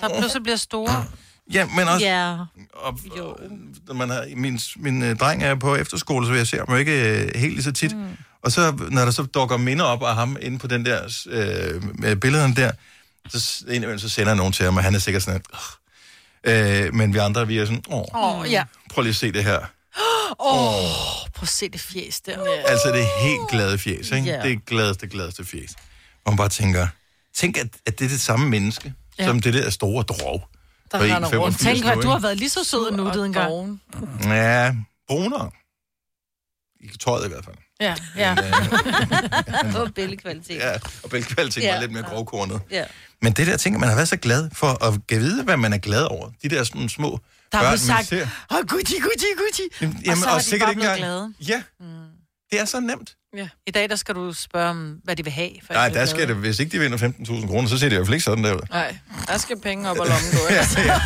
[0.00, 1.04] Der pludselig bliver store.
[1.52, 2.06] Ja, men også...
[2.06, 2.36] Ja.
[2.72, 3.40] Og, og,
[3.86, 7.22] når man har, min, min øh, dreng er på efterskole, så jeg ser ham ikke
[7.22, 7.96] øh, helt lige så tit.
[7.96, 8.16] Mm.
[8.42, 11.98] Og så, når der så dukker minder op af ham inde på den der, øh,
[11.98, 12.72] med billederne der,
[13.30, 15.42] så, indimellem så sender jeg nogen til ham, og han er sikkert sådan,
[16.44, 18.64] "Ugh." øh, men vi andre, vi er sådan, åh, oh, ja.
[18.90, 19.58] prøv lige at se det her.
[20.40, 20.90] Åh, oh,
[21.34, 22.44] prøv at se det fjes der.
[22.66, 24.26] Altså, det er helt glade fjes, ikke?
[24.30, 24.42] Ja.
[24.42, 25.70] Det er gladeste, gladeste fjes.
[26.24, 26.88] Og man bare tænker,
[27.34, 29.24] tænk, at, at det er det samme menneske, Ja.
[29.26, 30.48] som det der store drog.
[30.92, 31.58] Der render 1,85 rundt.
[31.60, 33.80] Tænk, hvad du har været lige så sød og nuttet en gang.
[34.24, 34.74] Ja,
[35.08, 35.50] brunere.
[36.80, 37.56] I tøjet i hvert fald.
[37.80, 38.36] Ja, ja.
[39.80, 40.56] Og billedkvalitet.
[40.56, 40.72] Ja,
[41.02, 41.74] og bælgekvalitet Ja.
[41.74, 42.60] var lidt mere grovkornet.
[42.70, 42.84] Ja.
[43.22, 45.72] Men det der ting, man har været så glad for at give vide, hvad man
[45.72, 46.30] er glad over.
[46.42, 47.20] De der sådan små
[47.52, 48.26] Der er børn, sagt, ser.
[48.50, 49.62] åh, Gucci, Gucci, Gucci.
[49.80, 51.32] Jamen, og så og de sikkert bare ikke engang- glade.
[51.48, 51.62] Ja,
[52.50, 53.16] det er så nemt.
[53.38, 53.48] Ja.
[53.66, 55.50] I dag, der skal du spørge om, hvad de vil have.
[55.66, 57.96] For Nej, der skal det, hvis ikke de vinder 15.000 kroner, så ser det i
[57.96, 58.60] hvert fald ikke sådan der ud.
[58.70, 60.38] Nej, der skal penge op og lommen gå.
[60.54, 61.00] Ja, ja.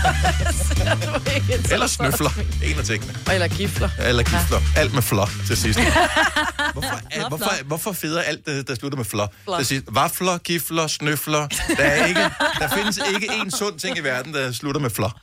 [0.84, 1.72] ja.
[1.74, 2.30] Eller snøfler.
[2.64, 3.14] En af tingene.
[3.32, 3.90] Eller gifler.
[3.98, 4.60] Eller gifler.
[4.76, 5.80] Alt med flår til sidst.
[6.72, 9.04] Hvorfor, er, hvorfor, hvorfor feder alt, det, der slutter med?
[9.04, 9.28] Flår.
[9.56, 9.86] Til sidst.
[9.90, 11.48] Vafler, gifler, snøfler.
[11.76, 12.20] Der, er ikke,
[12.58, 15.20] der findes ikke en sund ting i verden, der slutter med flår.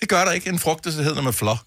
[0.00, 0.48] Det gør der ikke.
[0.48, 1.58] En frugt, der hedder med flår.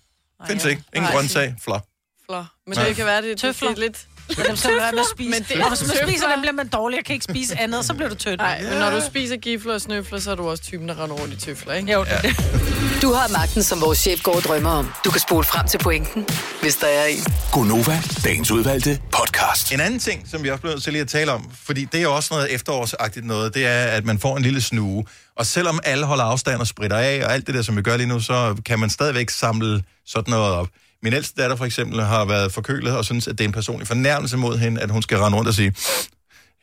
[0.47, 0.83] Findes ikke.
[0.95, 1.55] Ingen grøntsag.
[1.63, 1.87] Flår.
[2.25, 2.47] Flår.
[2.67, 2.87] Men Nej.
[2.87, 4.07] det kan være, det, det er lidt...
[4.27, 5.29] Men dem skal man være med at spise.
[5.29, 6.95] Men det og hvis man spiser dem, bliver man dårlig.
[6.95, 8.37] Jeg kan ikke spise andet, så bliver du tynd.
[8.37, 11.15] Nej, men når du spiser gifler og snøfler, så er du også typen, der render
[11.15, 11.93] rundt i tøfler, ikke?
[11.93, 13.01] Jo, det det.
[13.01, 14.91] Du har magten, som vores chef går og drømmer om.
[15.05, 16.27] Du kan spole frem til pointen,
[16.61, 17.25] hvis der er en.
[17.51, 19.71] Gonova, dagens udvalgte podcast.
[19.73, 21.97] En anden ting, som vi også bliver nødt til lige at tale om, fordi det
[21.97, 25.05] er jo også noget efterårsagtigt noget, det er, at man får en lille snue.
[25.35, 27.97] Og selvom alle holder afstand og spritter af, og alt det der, som vi gør
[27.97, 30.67] lige nu, så kan man stadigvæk samle sådan noget op.
[31.03, 33.87] Min ældste datter for eksempel har været forkølet og synes, at det er en personlig
[33.87, 35.73] fornærmelse mod hende, at hun skal rende rundt og sige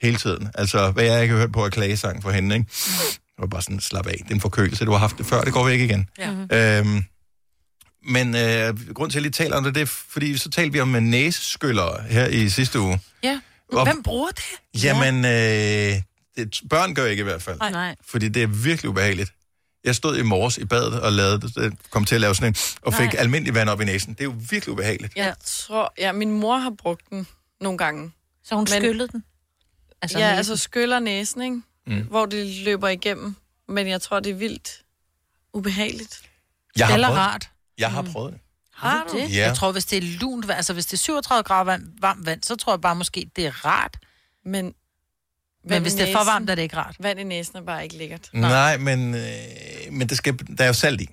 [0.02, 0.50] hele tiden.
[0.54, 2.66] Altså, hvad jeg ikke har hørt på at klagesang for hende, ikke?
[3.12, 5.40] Det var bare sådan, slap af, det er en forkølelse, du har haft det før,
[5.40, 6.08] det går væk igen.
[6.50, 6.78] Ja.
[6.78, 7.04] Øhm,
[8.08, 10.72] men øh, grund til, at jeg lige taler om det, det er, fordi så talte
[10.72, 13.00] vi om næseskyllere her i sidste uge.
[13.22, 13.40] Ja.
[13.72, 14.82] Og- Hvem bruger det?
[14.84, 16.02] Jamen, øh,
[16.36, 17.58] det, børn gør ikke i hvert fald.
[17.58, 17.96] Nej, nej.
[18.10, 19.32] Fordi det er virkelig ubehageligt.
[19.84, 22.56] Jeg stod i morges i badet og lavede, det, kom til at lave sådan en,
[22.82, 23.16] og fik Nej.
[23.18, 24.12] almindelig vand op i næsen.
[24.12, 25.16] Det er jo virkelig ubehageligt.
[25.16, 25.94] Jeg tror...
[25.98, 27.26] Ja, min mor har brugt den
[27.60, 28.12] nogle gange.
[28.44, 29.24] Så hun skyllede den?
[30.02, 30.36] Altså ja, næsen?
[30.38, 31.60] altså skyller næsen, ikke?
[31.86, 32.06] Mm.
[32.08, 33.36] Hvor det løber igennem.
[33.68, 34.82] Men jeg tror, det er vildt
[35.52, 36.22] ubehageligt.
[36.76, 37.50] Jeg har Eller prøvet, rart.
[37.78, 38.40] Jeg har prøvet det.
[38.74, 39.36] Har du det?
[39.36, 39.46] Ja.
[39.46, 42.42] Jeg tror, hvis det er lunt vand, altså hvis det er 37 grader varmt vand,
[42.42, 43.96] så tror jeg bare måske, det er rart.
[44.44, 44.74] Men,
[45.64, 46.96] Men vand hvis i det er for varmt, er det ikke rart.
[47.00, 48.28] Vand i næsen er bare ikke lækkert.
[48.32, 49.22] Nej, men, øh,
[49.90, 51.08] men det skal, der er jo salt i.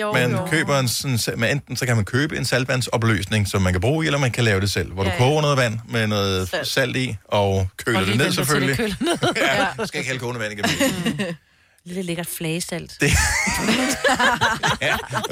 [0.00, 0.46] Jo, man jo.
[0.46, 4.04] køber en sådan, men enten så kan man købe en saltvandsopløsning, som man kan bruge
[4.04, 5.18] i, eller man kan lave det selv, hvor Ja, du ja.
[5.18, 8.78] koger noget vand med noget salt, salt i, og køler Og det ned selvfølgelig.
[8.78, 9.18] det køler ned.
[9.58, 11.26] ja, du skal ikke hælde kogende vand igennem.
[11.84, 12.96] Lille lækkert flagesalt.
[13.00, 13.10] Det-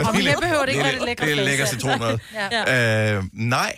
[0.07, 2.19] Og mere behøver det ikke være det lækre Det er lækker citronmad.
[2.53, 3.15] Ja.
[3.17, 3.77] Øh, nej,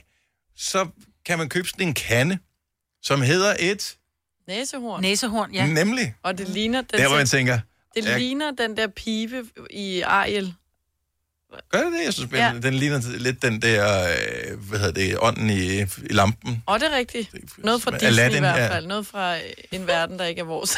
[0.57, 0.87] så
[1.27, 2.39] kan man købe sådan en kande,
[3.03, 3.95] som hedder et...
[4.49, 5.03] Næsehorn.
[5.03, 5.67] Næsehorn, Ja.
[5.67, 6.15] Nemlig.
[6.23, 6.81] Og det ligner...
[6.81, 7.59] Den Der, hvor man tænker...
[7.95, 10.55] Det ja, ligner den der pibe i Ariel.
[11.71, 12.05] Gør det det?
[12.05, 12.53] Jeg synes, ja.
[12.63, 16.63] den ligner lidt den der, øh, hvad hedder det, ånden i, i lampen.
[16.67, 17.31] Og det er rigtigt.
[17.59, 18.75] Noget fra Disney Aladdin, i hvert ja.
[18.75, 18.87] fald.
[18.87, 19.43] Noget fra øh,
[19.73, 20.77] en verden, der ikke er vores.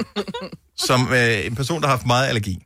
[0.86, 2.62] Som øh, en person, der har haft meget allergi.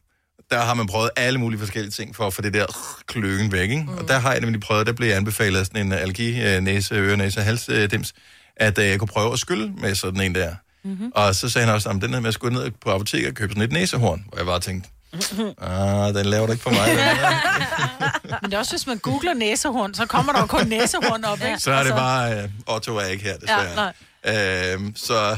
[0.51, 3.53] Der har man prøvet alle mulige forskellige ting for at få det der øh, kløen
[3.53, 3.71] væk.
[3.71, 3.83] Ikke?
[3.83, 3.89] Mm.
[3.89, 6.61] Og der har jeg nemlig prøvet, der blev jeg anbefalet af sådan en allergi, øh,
[6.61, 8.13] næse, øre, næse, hals, øh, dims,
[8.57, 10.55] at øh, jeg kunne prøve at skylle med sådan en der.
[10.85, 11.13] Mm-hmm.
[11.15, 13.35] Og så sagde han også, at den her med at skulle ned på apoteket og
[13.35, 14.25] købe sådan et næsehorn.
[14.33, 14.89] Og jeg bare tænkte,
[15.63, 16.89] ah, den laver du ikke for mig.
[16.89, 20.67] den her." Men det er også, hvis man googler næsehorn, så kommer der jo kun
[20.67, 21.59] næsehorn op, ikke?
[21.59, 23.93] så er det bare, øh, Otto er ikke her, desværre.
[24.27, 25.37] Ja, Øhm, så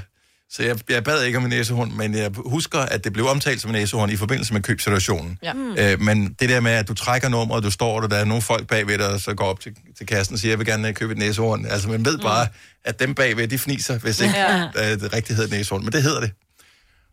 [0.51, 3.61] så jeg, jeg bad ikke om en næsehorn, men jeg husker, at det blev omtalt
[3.61, 5.38] som en næsehorn i forbindelse med købsituationen.
[5.42, 5.53] Ja.
[5.53, 5.76] Mm.
[5.78, 8.42] Øh, men det der med, at du trækker nummeret, du står der, der er nogle
[8.42, 10.95] folk bagved dig, så går op til, til kassen og siger, jeg vil gerne øh,
[10.95, 11.66] købe et næsehorn.
[11.66, 12.49] Altså, man ved bare,
[12.84, 14.68] at dem bagved, de fniser, hvis ikke Ja.
[14.76, 14.95] ja.
[14.97, 15.84] det rigtigt hedder et næsehorn.
[15.84, 16.30] Men det hedder det.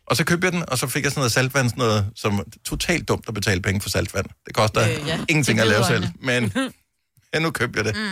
[0.06, 2.40] Og så købte jeg den, og så fik jeg sådan noget saltvand, sådan noget, som
[2.64, 4.26] totalt dumt at betale penge for saltvand.
[4.46, 5.18] Det koster Øh, øh, ja.
[5.28, 6.04] ingenting at lave selv.
[6.20, 6.52] Men
[7.34, 7.96] ja, nu købte jeg det.
[7.96, 8.08] Mm.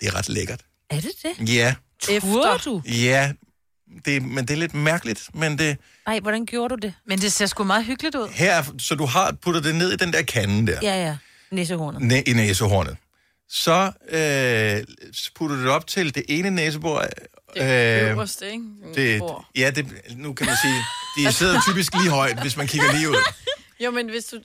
[0.00, 0.60] Det er ret lækkert.
[0.90, 1.48] Er det det?
[1.54, 1.74] Ja.
[2.08, 2.82] Efter du?
[2.86, 3.32] Ja,
[4.04, 5.76] det, men det er lidt mærkeligt, men det...
[6.06, 6.94] Nej, hvordan gjorde du det?
[7.06, 8.28] Men det ser sgu meget hyggeligt ud.
[8.28, 11.16] Her, så du har puttet det ned i den der kande der, Ja, ja.
[11.50, 12.02] Næsehornet.
[12.02, 12.96] næ- i næsehornet.
[13.48, 14.96] Så øh,
[15.34, 17.04] putter du det op til det ene næsebor.
[17.56, 18.64] Det øh, øverste, ikke?
[18.94, 19.22] det,
[19.56, 19.86] ja, det,
[20.16, 20.84] nu kan man sige,
[21.28, 23.16] de sidder typisk lige højt, hvis man kigger lige ud.
[23.84, 24.36] Jo, men hvis du...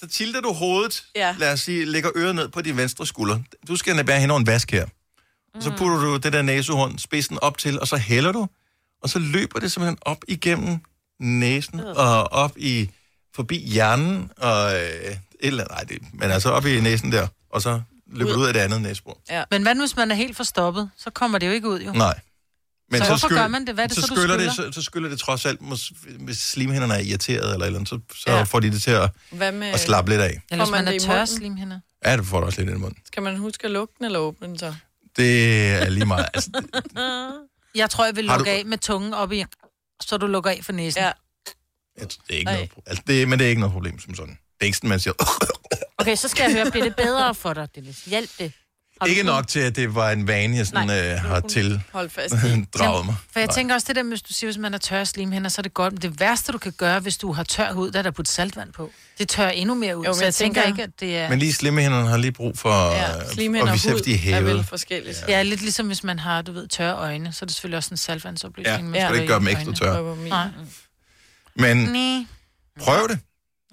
[0.00, 1.34] Så tilter du hovedet, Ja.
[1.38, 3.38] lad os sige, lægger øret ned på din venstre skulder.
[3.68, 4.86] Du skal bære hen over en vask her.
[5.54, 8.46] Og så putter du det der næsehorn, spidsen op til, og så hælder du,
[9.04, 10.78] og så løber det simpelthen op igennem
[11.20, 12.90] næsen, og op i,
[13.34, 17.62] forbi hjernen, og øh, et eller nej, det, men altså op i næsen der, og
[17.62, 19.20] så løber du ud af det andet næsebor.
[19.30, 19.44] Ja.
[19.50, 20.90] Men hvad nu, hvis man er helt forstoppet?
[20.96, 21.92] Så kommer det jo ikke ud, jo.
[21.92, 22.20] Nej.
[22.94, 23.74] Så hvorfor gør man det?
[23.74, 25.92] Hvad er det så, så, du skyller det, så, så skyller det trods alt, mås-
[26.24, 28.42] hvis slimhinderne er irriteret eller eller andet, så, så Ja.
[28.42, 29.66] får de det til at, Hvad med...
[29.66, 30.26] at slappe lidt af.
[30.26, 31.26] Eller Får hvis man man er det i tør munden?
[31.26, 31.80] slimhinder.
[32.04, 32.98] Ja, det får du også lidt i munden.
[33.06, 34.74] Skal man huske at lukke den eller åbne den så?
[35.16, 36.26] Det er lige meget.
[36.34, 36.84] Altså, det,
[37.74, 39.44] Jeg tror, jeg vil lukke du- af med tungen op i,
[40.02, 41.02] så du lukker af for næsen.
[41.02, 41.12] Ja.
[42.00, 44.34] det er ikke noget, pro- altså, det, men det er ikke noget problem som sådan.
[44.34, 45.14] Det er ikke sådan, man siger,
[45.98, 48.04] Okay, så skal jeg høre, bliver det bedre for dig, Dennis?
[48.04, 48.52] Hjælp det.
[49.06, 52.34] Ikke nok til, at det var en vane, jeg sådan, øh, har til Hold fast
[52.44, 52.64] i.
[52.78, 53.14] draget mig.
[53.32, 55.48] For jeg tænker også det der, med, hvis du siger, hvis man har tørre slimhænder,
[55.50, 55.92] så er det godt.
[55.92, 58.32] Men det værste, du kan gøre, hvis du har tør hud, der er der putte
[58.32, 58.90] saltvand på.
[59.18, 60.04] Det tør endnu mere ud.
[60.04, 61.28] Jo, så jeg, jeg tænker tænker- ikke, at det er...
[61.28, 62.90] Men lige slimhænderne har lige brug for...
[62.92, 65.24] Ja, øh, slimhænder og især, hud de er vel forskelligt.
[65.28, 67.90] Ja, lidt ligesom hvis man har, du ved, tørre øjne, så er det selvfølgelig også
[67.90, 68.76] en saltvandsopløsning.
[68.78, 69.76] Ja, man skal det ikke gøre dem ekstra øjnene.
[69.76, 70.28] tørre.
[70.28, 70.46] Nej.
[71.56, 72.26] Men Nej.
[72.80, 73.18] prøv det.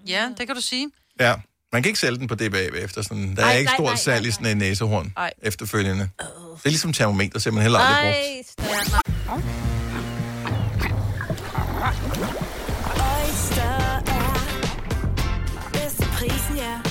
[0.07, 0.89] Ja, det kan du sige.
[1.19, 1.33] Ja.
[1.73, 3.35] Man kan ikke sælge den på DBA efter sådan.
[3.35, 5.31] Der er Ej, ikke nej, stort nej, salg i sådan en næsehorn Ej.
[5.41, 6.09] efterfølgende.
[6.19, 9.41] Det er ligesom termometer, så man heller aldrig brugt.
[12.95, 16.90] Oyster er bedst til prisen, ja.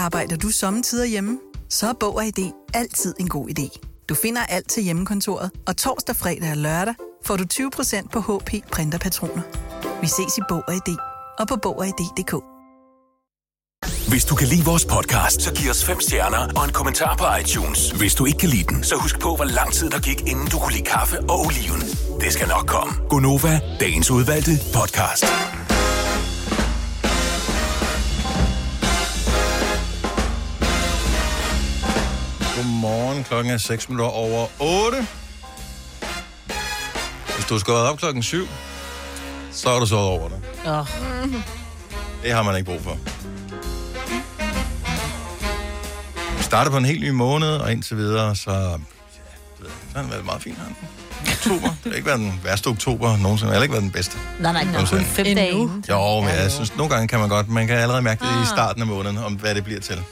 [0.00, 1.38] Arbejder du sommetider hjemme?
[1.68, 3.80] Så er Bog og ID altid en god idé.
[4.08, 6.94] Du finder alt til hjemmekontoret, og torsdag, fredag og lørdag
[7.24, 9.42] får du 20% på HP Printerpatroner.
[10.00, 10.96] Vi ses i Bog og ID
[11.38, 12.34] og på Bog og ID.dk.
[14.08, 17.24] Hvis du kan lide vores podcast, så giv os fem stjerner og en kommentar på
[17.40, 17.90] iTunes.
[17.90, 20.46] Hvis du ikke kan lide den, så husk på, hvor lang tid der gik, inden
[20.46, 21.80] du kunne lide kaffe og oliven.
[22.20, 22.92] Det skal nok komme.
[23.08, 25.24] Gonova, dagens udvalgte podcast.
[32.60, 35.06] Godmorgen, klokken er 6 minutter over 8.
[37.34, 38.48] Hvis du skal op klokken 7,
[39.52, 40.38] så er du sovet over det.
[40.66, 40.86] Oh.
[42.22, 42.98] Det har man ikke brug for.
[46.36, 48.56] Vi starter på en helt ny måned, og indtil videre, så, ja,
[49.58, 50.54] så har den været meget fin.
[50.56, 50.76] har den.
[51.32, 51.74] Oktober.
[51.84, 53.50] Det har ikke været den værste oktober nogensinde.
[53.50, 54.16] Det har ikke været den bedste.
[54.40, 55.04] Nej, nej, Nogensinde.
[55.04, 55.70] kun fem dage.
[55.88, 58.46] Jo, men jeg synes, nogle gange kan man godt, man kan allerede mærke det i
[58.46, 60.02] starten af måneden, om hvad det bliver til.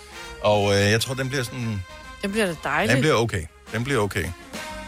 [0.42, 1.82] Og øh, jeg tror, den bliver sådan,
[2.22, 2.92] Det bliver da dejligt.
[2.92, 3.42] den bliver okay.
[3.72, 4.24] Den bliver okay.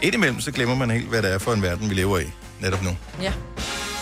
[0.01, 2.25] Indimellem, så glemmer man helt, hvad det er for en verden, vi lever i
[2.59, 2.97] netop nu.
[3.21, 3.33] Ja.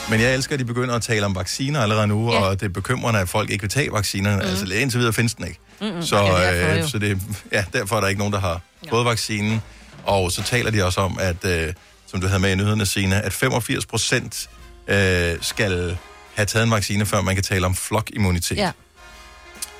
[0.09, 2.39] Men jeg elsker, at de begynder at tale om vacciner allerede nu, ja.
[2.39, 4.43] og det er bekymrende, at folk ikke vil tage vaccinerne.
[4.43, 4.49] Mm.
[4.49, 5.59] Altså, indtil videre findes den ikke.
[5.81, 6.01] Mm-mm.
[6.03, 7.21] Så, Ja, øh, så det,
[7.51, 9.61] ja, derfor er der ikke nogen, der har fået vaccinen.
[10.03, 11.73] Og så taler de også om, at, øh,
[12.07, 14.49] som du havde med i nyhederne, Signe, at 85 procent
[14.87, 15.97] øh, skal
[16.35, 18.57] have taget en vaccine, før man kan tale om flokimmunitet.
[18.57, 18.71] Ja.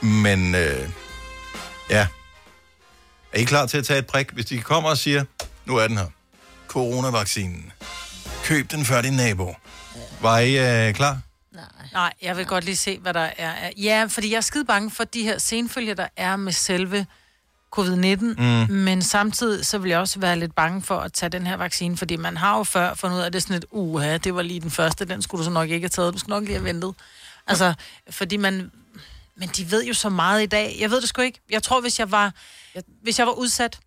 [0.01, 0.89] Men øh,
[1.89, 2.07] ja,
[3.33, 5.23] er I klar til at tage et prik, hvis de kommer og siger,
[5.65, 6.05] nu er den her.
[6.67, 7.71] Coronavaccinen.
[8.43, 9.55] Køb den før din nabo.
[10.21, 11.17] Var I øh, klar?
[11.93, 13.69] Nej, jeg vil godt lige se, hvad der er.
[13.77, 17.05] Ja, fordi jeg er skide bange for de her senfølger, der er med selve
[17.77, 18.73] covid-19, Mm.
[18.75, 21.97] men samtidig så vil jeg også være lidt bange for at tage den her vaccine,
[21.97, 24.35] fordi man har jo før fundet ud af, at det er sådan et, uha, det
[24.35, 26.43] var lige den første, den skulle du så nok ikke have taget, du skulle nok
[26.43, 26.93] lige have ventet.
[27.47, 27.73] Altså,
[28.09, 28.71] fordi man,
[29.35, 30.77] men de ved jo så meget i dag.
[30.79, 31.39] Jeg ved det sgu ikke.
[31.49, 32.33] Jeg tror, hvis jeg var,
[33.03, 33.79] hvis jeg var udsat,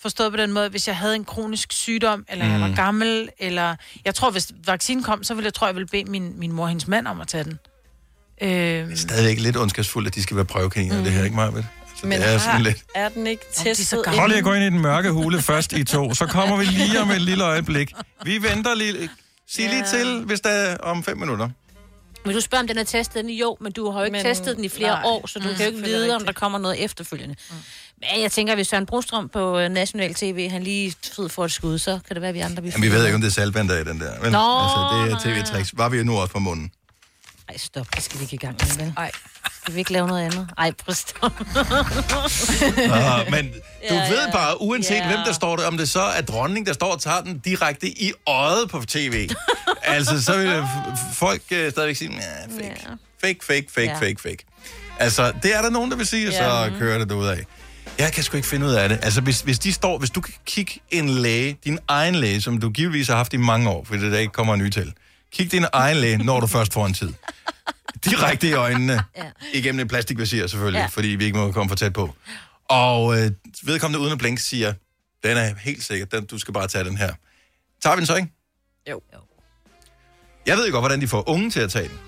[0.00, 2.52] forstået på den måde, hvis jeg havde en kronisk sygdom, eller mm.
[2.52, 2.74] jeg var Mm.
[2.74, 3.76] gammel, eller...
[4.04, 6.62] Jeg tror, hvis vaccinen kom, så ville jeg, tror jeg, ville bede min, min mor
[6.62, 7.58] og hendes mand om at tage den.
[8.42, 11.04] Øh, Stadigvæk lidt ondskabsfuldt, at de skal være prøvekaniner, mm.
[11.04, 12.84] det her, ikke meget Altså, Men det er har, sådan lidt...
[12.94, 15.84] er den ikke testet Hold lige at gå ind i den mørke hule først, I
[15.84, 16.14] to.
[16.14, 17.92] Så kommer vi lige om et lille øjeblik.
[18.24, 19.08] Vi venter lige.
[19.48, 21.48] Sig lige til, hvis der er om fem minutter.
[22.24, 23.30] Men du spørger, om den er testet den?
[23.30, 25.02] Jo, men du har jo ikke Men- testet den i flere nej.
[25.04, 27.34] år, så du Mm, mm, kan jo ikke vide, om der kommer noget efterfølgende.
[27.50, 27.56] Mm.
[28.00, 31.52] Men jeg tænker, hvis Søren Brostrøm på øh, National TV, han lige fed får et
[31.52, 32.62] skud, så kan det være, at vi andre...
[32.62, 34.20] Vi Jamen, vi ved ikke, om det er salvand, der er i den der.
[34.20, 34.32] Vel?
[34.32, 35.72] Nå, altså, det er tv-tricks.
[35.76, 36.70] Var vi jo nu også på munden.
[37.48, 38.92] Ej, stop, det skal vi ikke i gang med, vel?
[38.96, 39.10] Ej.
[39.62, 40.48] Skal vi ikke lave noget andet?
[40.58, 41.44] Ej, stoppe.
[42.92, 44.32] Ah, men du Ja, ved ja.
[44.32, 45.06] bare, uanset Ja.
[45.06, 47.88] hvem der står der, om det så er dronning, der står og tager den direkte
[47.88, 49.28] i øjet på tv.
[49.82, 50.62] altså, så vil
[51.14, 52.80] folk uh, stadigvæk sige, ja, fake.
[53.20, 53.94] fake, fake, fake, Ja.
[53.98, 54.38] fake, fake.
[54.98, 56.68] Altså, det er der nogen, der vil sige, og så Ja.
[56.78, 57.44] kører det ud af.
[57.98, 58.98] Jeg kan sgu ikke finde ud af det.
[59.02, 62.58] Altså, hvis, hvis de står, hvis du kan kigge en læge, din egen læge, som
[62.60, 64.92] du givetvis har haft i mange år, fordi der ikke kommer en ny til,
[65.32, 67.12] Kig din egen læge, når du først får en tid.
[68.04, 69.04] Direkte i øjnene.
[69.16, 69.22] Ja.
[69.52, 70.86] Igennem et plastikvisir selvfølgelig, Ja.
[70.86, 72.14] fordi vi ikke må komme for tæt på.
[72.64, 73.30] Og øh,
[73.64, 74.72] vedkommende uden at blinke siger,
[75.24, 77.12] den er helt sikkert, den, du skal bare tage den her.
[77.82, 78.28] Tager vi den så, ikke?
[78.90, 79.00] Jo.
[80.46, 81.98] Jeg ved jo godt, hvordan de får unge til at tage den.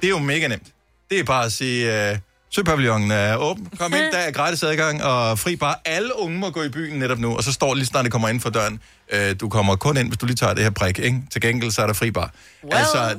[0.00, 0.66] Det er jo mega nemt.
[1.10, 2.18] Det er bare at sige, øh,
[2.54, 5.74] Søpavillonen er åben, kom ind, der er gratis adgang, og fri bare.
[5.84, 8.28] Alle unge må gå i byen netop nu, og så står lige snart, det kommer
[8.28, 8.80] ind for døren.
[9.12, 11.22] Øh, du kommer kun ind, hvis du lige tager det her prik, ikke?
[11.32, 12.30] Til gengæld, så er der fri bar.
[12.64, 13.18] Well, Altså,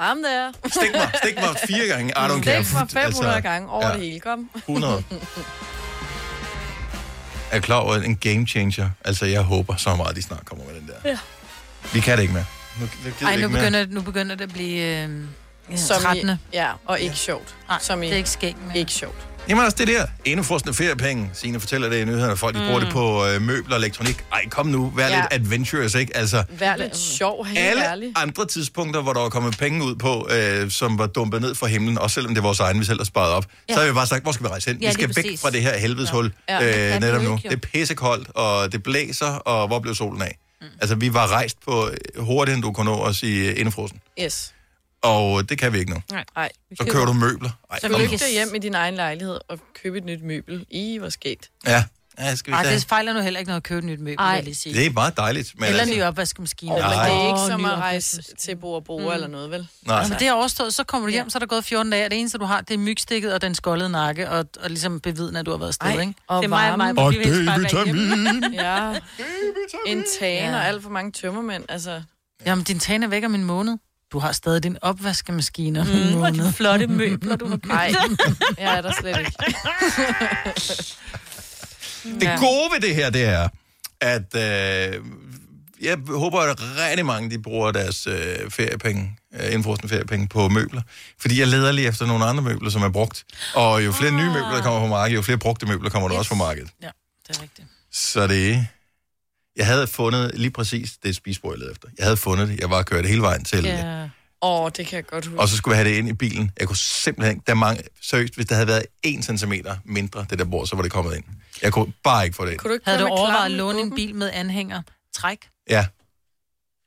[0.00, 0.52] I'm there.
[0.66, 2.64] stik mig, stik mig fire gange, I don't care.
[2.64, 4.50] Stik mig 500 gange over ja, det hele, kom.
[4.56, 5.04] 100.
[7.50, 8.90] Er klar over en game changer?
[9.04, 11.10] Altså, jeg håber så meget, at de snart kommer med den der.
[11.10, 11.18] Ja.
[11.92, 12.44] Vi kan det ikke mere.
[12.80, 13.60] Nu, nu Ej, nu ikke mere.
[13.62, 15.24] begynder, nu begynder det at blive øh,
[15.70, 16.30] ja, Som i- 13.
[16.52, 17.54] Ja, og ikke sjovt.
[17.68, 18.78] Nej, Som i, det er ikke skægt mere.
[18.78, 19.26] Ikke sjovt.
[19.48, 21.30] Jamen altså det der, indefrostende feriepenge.
[21.34, 22.84] Signe fortæller det i nyhederne, folk de bruger Mm.
[22.84, 24.24] det på øh, møbler og elektronik.
[24.32, 25.16] Ej, kom nu, vær Ja.
[25.16, 26.16] lidt adventurous, ikke?
[26.16, 28.12] Altså, Vær lidt sjov, helt alle ærligt.
[28.16, 31.66] andre tidspunkter, hvor der var kommet penge ud på, øh, som var dumpet ned fra
[31.66, 33.74] himlen, også selvom det er vores egen, vi selv har sparet op, Ja.
[33.74, 34.80] så har vi bare sagt, hvor skal vi rejse hen?
[34.82, 35.40] Ja, vi skal væk præcis.
[35.40, 36.54] fra det her helvedeshul Ja.
[36.64, 36.66] ja.
[36.66, 37.38] Ja, det øh, netop nu.
[37.42, 40.38] Det er pissekoldt, og det blæser, og hvor blev solen af?
[40.60, 40.66] Mm.
[40.80, 44.00] Altså, vi var rejst på øh, hurtigere, end du kunne nå os i øh, indefrosten.
[44.22, 44.52] Yes.
[45.02, 46.02] Og det kan vi ikke nu.
[46.10, 46.24] Nej.
[46.36, 46.48] Ej.
[46.78, 47.50] Så kører du møbler.
[47.70, 48.06] Ej, Så kom nu.
[48.06, 50.66] dig hjem i din egen lejlighed og køb et nyt møbel.
[50.70, 51.50] I, hvor skægt.
[51.66, 51.84] Ja,
[52.18, 52.74] ja skal vi Ej, tage?
[52.74, 54.74] det fejler nu heller ikke noget at købe et nyt møbel, vil jeg lige sige.
[54.74, 55.52] Det er meget dejligt.
[55.56, 56.72] Men Eller altså, ny opvaskemaskine.
[56.72, 57.04] Oh, men Nej.
[57.08, 59.12] det er ikke Åh, som at rejse til Bo og Bro Mm.
[59.12, 59.68] eller noget, vel?
[59.86, 59.98] Nej.
[59.98, 62.10] Altså, det er overstået, så kommer du hjem, så er der gået 14 dage, og
[62.10, 65.38] det eneste, du har, det er mygstikket og den skoldede nakke, og, og ligesom bevidne,
[65.38, 66.14] at du har været afsted, Ej, ikke?
[66.28, 68.54] og det er mig og mig, Og D-vitamin.
[68.54, 68.92] Ja.
[69.86, 71.64] En tan og alt for mange tømmermænd.
[71.68, 72.02] Altså,
[72.46, 73.76] Jamen, din tan er væk om en måned.
[74.12, 77.66] Du har stadig din opvaskemaskine om en Mm, og de flotte møbler, du har købt.
[77.66, 77.92] Nej,
[78.58, 79.32] jeg er der slet ikke.
[82.20, 83.48] Det gode ved det her, det er,
[84.00, 85.04] at øh,
[85.80, 90.82] jeg håber, at rigtig mange de bruger deres øh, feriepenge, øh, indfrosne feriepenge på møbler.
[91.18, 93.24] Fordi jeg leder lige efter nogle andre møbler, som er brugt.
[93.54, 96.16] Og jo flere nye møbler, der kommer på markedet, jo flere brugte møbler kommer der
[96.16, 96.70] også på markedet.
[96.82, 96.90] Ja,
[97.28, 97.68] det er rigtigt.
[97.92, 98.64] Så det er...
[99.56, 101.88] Jeg havde fundet lige præcis det spisbord, jeg ledte efter.
[101.98, 102.60] Jeg havde fundet det.
[102.60, 103.64] Jeg var kørt hele vejen til...
[103.64, 104.08] Ja.
[104.42, 105.40] Åh, oh, det kan jeg godt huske.
[105.40, 106.50] Og så skulle jeg have det ind i bilen.
[106.60, 107.44] Jeg kunne simpelthen ikke...
[107.46, 109.52] Der er mange, seriøst, hvis det havde været 1 cm
[109.84, 111.24] mindre, det der bord, så var det kommet ind.
[111.62, 112.58] Jeg kunne bare ikke få det ind.
[112.58, 114.82] Kunne du ikke Havde du overvejet at låne en bil med anhænger?
[115.14, 115.38] Træk?
[115.70, 115.86] Ja,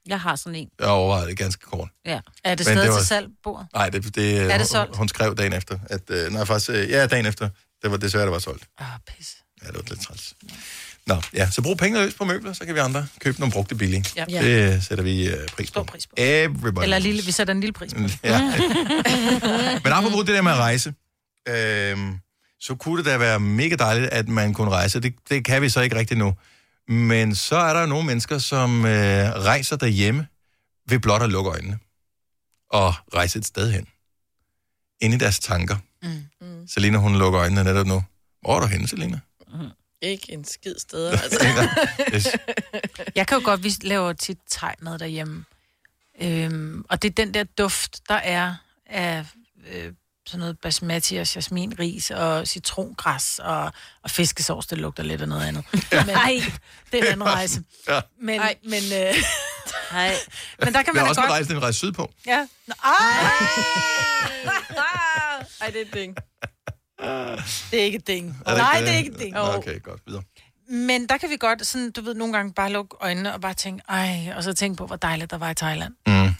[0.08, 0.70] Jeg har sådan en.
[0.80, 1.90] jeg overvejede det ganske kort.
[2.06, 2.20] Ja.
[2.44, 3.66] Er det Men stadig det var- til salg, bord?
[3.74, 4.98] Nej, det, det, Er det hun, solgt?
[4.98, 6.10] hun skrev dagen efter, at...
[6.10, 6.70] Øh, nej, faktisk...
[6.70, 7.50] Øh, ja, dagen efter.
[7.82, 8.64] Det var desværre, det var solgt.
[8.80, 9.36] Ah, pis.
[9.62, 10.34] Ja, det var lidt træls.
[11.08, 13.76] Nå, ja, så brug pengene løs på møbler, så kan vi andre købe nogle brugte
[13.76, 14.06] billige.
[14.16, 14.26] Ja.
[14.42, 15.84] Det sætter vi øh, pris på.
[15.84, 16.14] pris på.
[16.18, 16.84] Everybody.
[16.84, 18.00] Eller lille, vi sætter en lille pris på.
[18.24, 18.40] Ja.
[19.84, 20.94] Men apropos det der med at rejse,
[21.50, 22.18] øhm,
[22.60, 25.00] så kunne det da være mega dejligt, at man kunne rejse.
[25.00, 26.34] Det, det kan vi så ikke rigtigt nu.
[26.88, 28.92] Men så er der nogle mennesker, som øh,
[29.30, 30.28] rejser derhjemme
[30.90, 31.80] ved blot at lukke øjnene
[32.70, 33.88] og rejse et sted hen.
[35.02, 35.76] Ind i deres tanker.
[36.04, 36.68] Mm.
[36.68, 38.04] Selina, hun lukker øjnene netop nu.
[38.42, 39.20] Hvor er du henne, Selina?
[40.04, 41.46] Ikke en skid sted, altså.
[42.14, 42.28] Yes.
[43.16, 44.38] Jeg kan jo godt, vi laver tit
[44.80, 45.46] med derhjemme.
[46.22, 49.26] Øhm, og det er den der duft, der er af
[49.72, 49.94] øh,
[50.26, 53.72] sådan noget basmati og jasminris og citrongræs og,
[54.04, 55.66] og fiskesovs, det lugter lidt af noget andet.
[55.92, 56.06] Ja.
[56.06, 56.44] Men, Ej,
[56.92, 57.64] det er en anden rejse.
[57.88, 58.02] Ja.
[58.22, 59.16] Men, men, øh,
[59.92, 60.16] Nej.
[60.60, 61.32] men der kan Det er man da også en godt...
[61.32, 62.12] rejse, en rejse sydpå.
[62.28, 62.48] Ja.
[62.68, 62.94] Nå, Ej,
[65.62, 66.16] Ej, det er et ding.
[67.72, 68.38] Det er ikke ding.
[68.46, 69.34] Er det Nej, ikke det er ikke ding.
[69.34, 70.02] Nå, Okay, godt.
[70.08, 70.24] Videre.
[70.70, 73.54] Men der kan vi godt, sådan, du ved, nogle gange bare lukke øjnene og bare
[73.54, 75.94] tænke, ej, og så tænke på, hvor dejligt der var i Thailand.
[76.08, 76.34] Mm.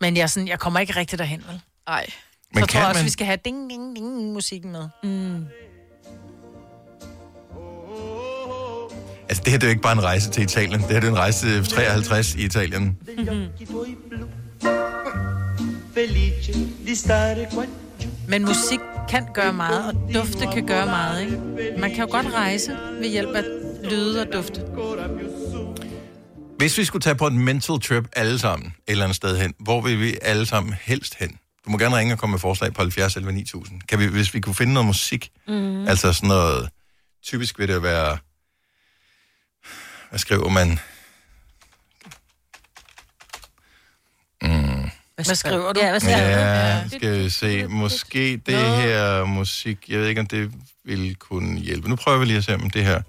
[0.00, 1.60] Men jeg, sådan, jeg kommer ikke rigtig derhen, vel?
[1.86, 2.06] Ej.
[2.54, 4.88] Men så tror kan jeg også, man- vi skal have ding, ding, ding musikken med.
[5.02, 5.44] Mm.
[9.28, 10.80] Altså, det her det er jo ikke bare en rejse til Italien.
[10.80, 12.98] Det her det er en rejse til 53 i Italien.
[18.28, 18.78] Men musik
[19.08, 21.38] kan gøre meget, og dufte kan gøre meget, ikke?
[21.78, 23.44] Man kan jo godt rejse ved hjælp af
[23.90, 24.60] lyde og dufte.
[26.58, 29.54] Hvis vi skulle tage på en mental trip alle sammen, et eller andet sted hen,
[29.58, 31.38] hvor vil vi alle sammen helst hen?
[31.66, 33.80] Du må gerne ringe og komme med forslag på 70 11 9000.
[33.88, 35.88] Kan vi, hvis vi kunne finde noget musik, Mm.
[35.88, 36.68] altså sådan noget,
[37.22, 38.18] typisk vil det være,
[40.10, 40.78] hvad skriver man?
[45.26, 45.80] Hvad skriver du?
[45.80, 46.88] Ja, hvad skriver Ja, du?
[46.96, 47.66] skal vi se.
[47.66, 50.50] Måske det her musik, jeg ved ikke, om det
[50.84, 51.88] vil kunne hjælpe.
[51.88, 53.00] Nu prøver vi lige at se, om det her...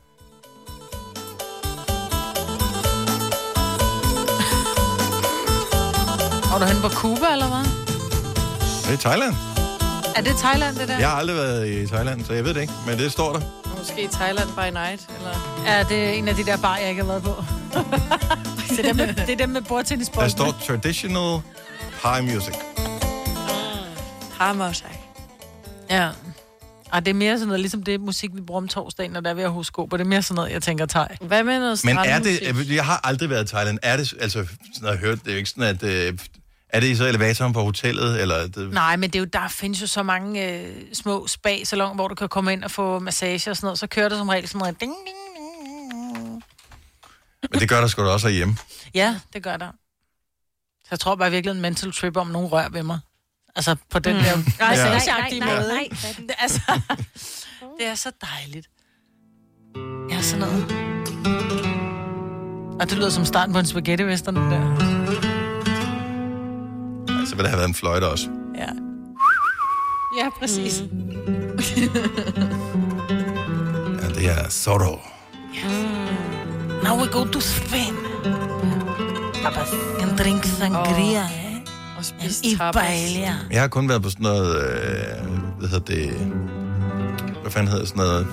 [6.54, 7.66] Og du hen på Cuba, eller hvad?
[8.86, 9.34] Det er Thailand.
[10.16, 10.98] Er det Thailand, det der?
[11.00, 13.42] Jeg har aldrig været i Thailand, så jeg ved det ikke, men det står der.
[13.78, 15.64] Måske Thailand by night, eller...
[15.66, 17.44] Ja, det er en af de der bar, jeg ikke har været på.
[18.70, 20.30] det, er dem med, det er dem med bordtennisbolden.
[20.30, 21.42] Der står traditional
[22.06, 22.56] Thai music.
[24.40, 24.96] Hammershak.
[25.90, 26.10] Ja.
[26.92, 29.30] Og det er mere sådan noget, ligesom det musik, vi bruger om torsdagen, når der
[29.30, 29.98] er ved at horoskoper.
[29.98, 31.08] Det er mere sådan noget, jeg tænker, tag.
[31.22, 33.80] Hvad med noget Men er det, jeg har aldrig været i Thailand.
[33.84, 36.18] Er det, altså, sådan har jeg hørt, det er jo ikke sådan, at, øh,
[36.70, 39.28] er det i så elevatoren på hotellet, eller er det, Nej, men det er jo,
[39.34, 43.00] der findes jo så mange øh, små spa-salon, hvor du kan komme ind og få
[43.00, 43.80] massage og sådan noget.
[43.80, 44.80] Så kører det som regel sådan noget.
[44.80, 46.44] Ding, ding.
[47.52, 48.58] men det gør der sgu da også herhjemme.
[48.94, 49.72] Ja, det gør der.
[50.86, 53.00] Så jeg tror bare virkelig en mental trip, om nogen rører ved mig.
[53.56, 54.22] Altså på den mm.
[54.24, 54.38] der
[54.70, 55.68] massageagtige nej, nej, måde.
[55.68, 55.88] nej?
[56.18, 56.62] Det, altså,
[57.80, 58.70] det er så dejligt.
[60.10, 60.86] Ja, sådan noget.
[62.82, 64.76] Og det lyder som starten på en spaghetti western, det der.
[67.26, 68.30] Så vil der have været en fløjte også.
[68.56, 68.70] Ja.
[70.18, 70.84] Ja, præcis.
[74.02, 75.00] Ja, det er Zorro.
[76.84, 78.05] Now we go to Spain.
[79.46, 79.70] Tapas.
[80.02, 81.98] And drink sangria, oh.
[81.98, 82.76] Og spise tapas.
[82.86, 83.34] paella.
[83.52, 85.28] Jeg har kun været på sådan noget, øh,
[85.60, 86.10] hvad hedder det,
[87.42, 88.28] hvad fanden hedder sådan noget?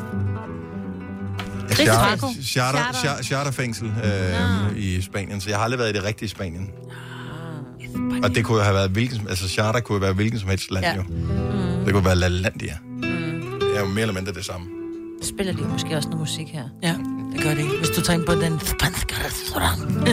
[1.72, 2.92] Charter, charter, Charter.
[2.98, 6.70] charter, charterfængsel øh, i Spanien, så jeg har aldrig været i det rigtige Spanien.
[8.22, 10.48] Og det kunne jo have været hvilken, som- altså charter kunne jo være hvilken som
[10.48, 10.94] helst land Ja.
[10.96, 11.02] jo.
[11.84, 12.74] Det kunne være LaLandia.
[12.82, 13.02] Mm.
[13.60, 14.66] Det er jo mere eller mindre det samme.
[15.22, 16.64] Spiller de måske også noget musik her?
[16.82, 16.94] Ja,
[17.34, 17.78] det gør det.
[17.78, 20.06] Hvis du tager ind på den spanske restaurant.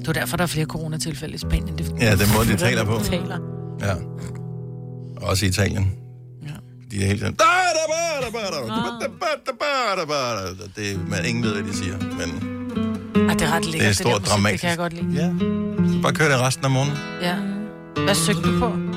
[0.00, 1.78] det er derfor, der er flere coronatilfælde i Spanien.
[1.78, 3.00] Det er, Ja, den måde, de taler på.
[3.04, 3.38] Taler.
[3.80, 3.94] Ja.
[5.26, 5.92] Også i Italien.
[6.42, 6.48] Ja.
[6.90, 7.36] De er helt sådan...
[10.76, 12.50] Det, man, ingen ved, hvad de siger, men
[13.30, 14.52] Ah, det er ret lækkert, det er der stort musik, dramatisk.
[14.52, 15.22] Det kan jeg godt lide.
[15.22, 16.02] Ja.
[16.02, 16.98] Bare kør det resten af måneden.
[17.22, 17.34] Ja.
[18.04, 18.89] Hvad søgte du på?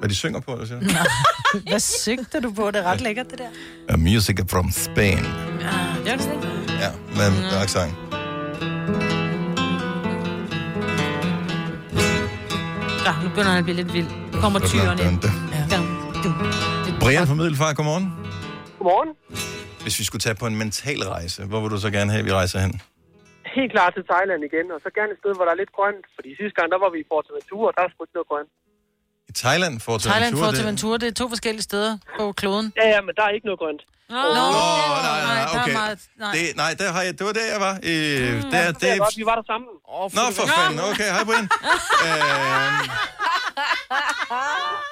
[0.00, 0.80] Hvad de synger på, eller siger?
[1.70, 2.70] Hvad søgte du på?
[2.70, 3.50] Det er ret lækkert, det der.
[3.88, 5.24] A music from Spain.
[5.66, 5.74] Ja,
[6.04, 6.26] det er det
[6.84, 7.62] Ja, med mm.
[7.64, 7.92] accent.
[13.06, 14.10] Ja, nu begynder han at blive lidt vild.
[14.32, 15.18] Nu kommer tyren ind.
[15.72, 15.78] Ja.
[17.02, 18.06] Brian fra Middelfart, godmorgen.
[18.78, 19.10] Godmorgen.
[19.84, 22.26] Hvis vi skulle tage på en mental rejse, hvor vil du så gerne have, at
[22.28, 22.72] vi rejser hen?
[23.58, 26.04] Helt klar til Thailand igen, og så gerne et sted, hvor der er lidt grønt.
[26.16, 28.50] Fordi sidste gang, der var vi i Forteventura, og der er sgu ikke noget grønt.
[29.30, 30.12] I Thailand, Forteventura?
[30.12, 32.66] Thailand, det- Forteventura, det er to forskellige steder på kloden.
[32.80, 33.82] Ja, ja, men der er ikke noget grønt.
[34.08, 35.72] Nå, Nå, nej, nej, der er okay.
[35.72, 36.32] meget- nej.
[36.34, 37.74] Det, nej, der har jeg, det var der, jeg var.
[37.90, 39.68] Øh, Mm, der, det er godt, vi var der sammen.
[39.84, 40.80] Oh, Nå, for fanden.
[40.90, 41.46] Okay, hej Brian.
[42.06, 42.88] øhm,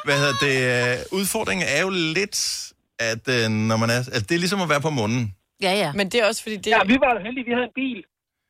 [0.07, 0.57] hvad hedder det?
[0.72, 2.36] øh, Udfordringen er jo lidt,
[2.99, 3.97] at øh, når man er...
[3.97, 5.34] Altså, det er ligesom at være på munden.
[5.62, 5.93] Ja, ja.
[5.93, 7.99] Men det er også fordi, det Ja, vi var heldige, vi havde en bil,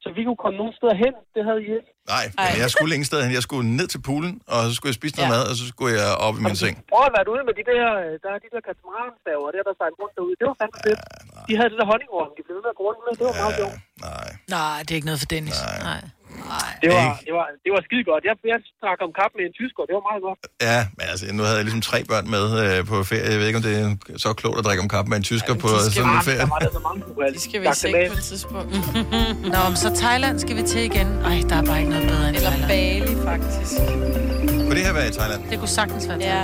[0.02, 1.14] så vi kunne komme nogen steder hen.
[1.34, 1.90] Det havde I ikke.
[2.14, 3.32] Nej, men jeg skulle ingen steder hen.
[3.38, 5.34] Jeg skulle ned til poolen, og så skulle jeg spise noget Ja.
[5.36, 6.74] mad, og så skulle jeg op i min seng.
[6.92, 9.74] Prøv at være ude med de der, øh, der er de der katamaranstaver, der der
[9.80, 10.34] sejler rundt derude.
[10.40, 11.00] Det var fandme fedt.
[11.48, 13.12] De havde det der honningrorm, de blev ved med at gå rundt med.
[13.18, 13.76] Det var meget sjovt.
[14.08, 14.28] Nej.
[14.56, 15.58] Nej, det er ikke noget for Dennis.
[15.90, 16.02] Nej.
[16.82, 18.22] Det var, det var, det var skide godt.
[18.28, 20.40] Jeg, jeg drak om kap med en tysker, det var meget godt.
[20.68, 23.30] Ja, men altså, nu havde jeg ligesom tre børn med øh, på ferie.
[23.32, 23.88] Jeg ved ikke, om det er
[24.24, 26.42] så klogt at drikke om kaffe med en tysker på sådan en ferie.
[26.44, 27.00] Der var der så mange.
[27.36, 28.70] De skal vi i seng på et tidspunkt.
[29.54, 31.08] Nå, men så Thailand skal vi til igen.
[31.30, 33.06] Ej, der er bare ikke noget bedre end Eller Thailand.
[33.06, 33.72] Bali, faktisk.
[34.64, 35.40] Kunne det her være i Thailand?
[35.50, 36.42] Det kunne sagtens være Ja.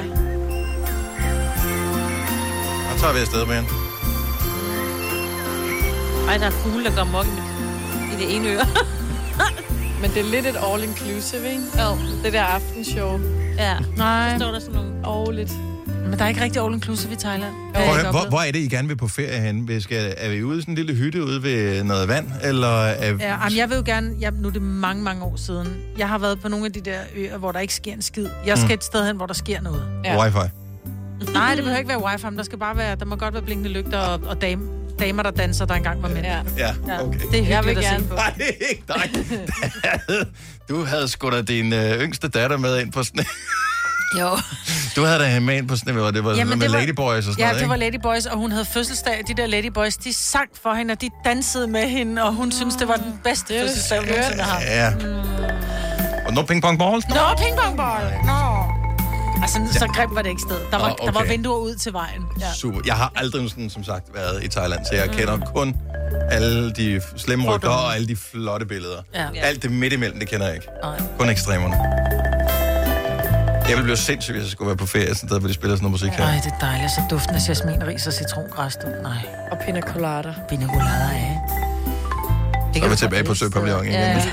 [2.91, 3.67] Så tager vi afsted, Brian.
[6.31, 8.67] Ej, der er fugle, der går mok i, mit- i det ene øre.
[10.05, 11.63] Men det er lidt et all-inclusive, ikke?
[11.83, 11.99] Jo.
[12.25, 13.21] Det der aftenshow.
[13.59, 13.75] Ja.
[13.97, 14.31] Nej.
[14.31, 14.91] Så står der sådan nogle...
[15.05, 15.51] Og lidt.
[15.87, 17.53] Men der er ikke rigtig all-inclusive i Thailand.
[17.73, 19.69] Hvor, er- hvor, hvor er det, I gerne vil på ferie hen?
[19.69, 22.27] Vi skal, er vi ude i sådan en lille hytte ude ved noget vand?
[22.43, 25.37] Eller er, Ja, jamen, jeg vil jo gerne, jeg, nu er det mange, mange år
[25.37, 25.69] siden.
[25.99, 28.27] Jeg har været på nogle af de der øer, hvor der ikke sker en skid.
[28.47, 28.75] Jeg skal Mm.
[28.75, 29.83] et sted hen, hvor der sker noget.
[30.19, 30.39] wifi?
[31.33, 33.43] Nej, det behøver ikke være wifi, men der skal bare være, der må godt være
[33.43, 34.63] blinkende lygter og, og dame,
[34.99, 36.23] damer, der danser, der engang var med.
[36.23, 36.39] Ja.
[36.57, 36.73] Ja,
[37.03, 37.21] okay.
[37.33, 38.15] Det er Jeg vil hyggeligt at se gerne- på.
[38.15, 38.35] Nej,
[38.71, 40.27] ikke dig.
[40.69, 43.25] Du havde sgu da din øh, yngste datter med ind på sådan
[44.21, 44.29] Jo.
[44.97, 47.23] Du havde da hende med ind på sådan hvor det var Jamen, med Ladyboys og
[47.23, 47.77] sådan ja, noget, det var?
[47.77, 49.23] Ladyboys, og hun havde fødselsdag.
[49.29, 52.75] De der Ladyboys, de sang for hende, og de dansede med hende, og hun synes
[52.77, 54.65] det var den bedste fødselsdag, hun nogensinde har haft.
[54.67, 54.93] Ja.
[56.27, 57.09] Og no ping pong balls?
[57.09, 58.05] Nå, pingpongball!
[58.27, 58.54] Nå.
[59.45, 60.57] Altså, så grimt var det ikke sted.
[60.71, 61.31] Der var, Nå, der var okay.
[61.31, 62.23] vinduer ud til vejen.
[62.41, 62.53] Ja.
[62.55, 62.81] Super.
[62.87, 65.77] Jeg har aldrig sådan, som sagt været i Thailand, så jeg kender kun
[66.31, 69.03] alle de slemme rygter og alle de flotte billeder.
[69.15, 69.27] Ja.
[69.43, 70.69] Alt det midt imellem, det kender jeg ikke.
[70.83, 71.01] Nej.
[71.19, 71.77] Kun ekstremerne.
[73.69, 75.77] Jeg ville blive sindssyg, hvis jeg skulle være på ferie, sådan der, hvor de spiller
[75.77, 76.25] sådan noget musik her.
[76.25, 76.91] Ej, det er dejligt.
[76.91, 78.77] Så duften af jasmin, ris og citrongræs.
[78.77, 78.87] du.
[79.03, 79.23] Nej.
[79.51, 80.35] Og pina colada.
[80.49, 81.39] Pina colada, ja.
[82.79, 83.93] Så er vi tilbage på Søpavillon igen.
[83.93, 84.23] Ja.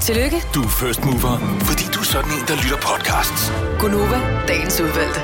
[0.00, 3.52] Tillykke, Du er first mover, fordi du er sådan en, der lytter podcasts.
[3.78, 5.20] Gunova, dagens udvalgte.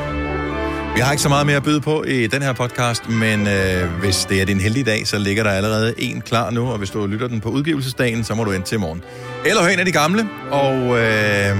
[0.94, 3.90] Vi har ikke så meget mere at byde på i den her podcast, men øh,
[4.00, 6.90] hvis det er din heldige dag, så ligger der allerede en klar nu, og hvis
[6.90, 9.02] du lytter den på udgivelsesdagen, så må du vente til i morgen.
[9.44, 11.56] Eller høre en af de gamle, og øh,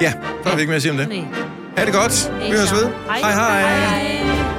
[0.00, 0.12] ja,
[0.42, 1.08] så har vi ikke mere at sige om det.
[1.76, 2.32] Ha' det godt.
[2.38, 2.88] Vi høres ved.
[3.06, 3.60] Hej hej.
[3.60, 4.55] hej.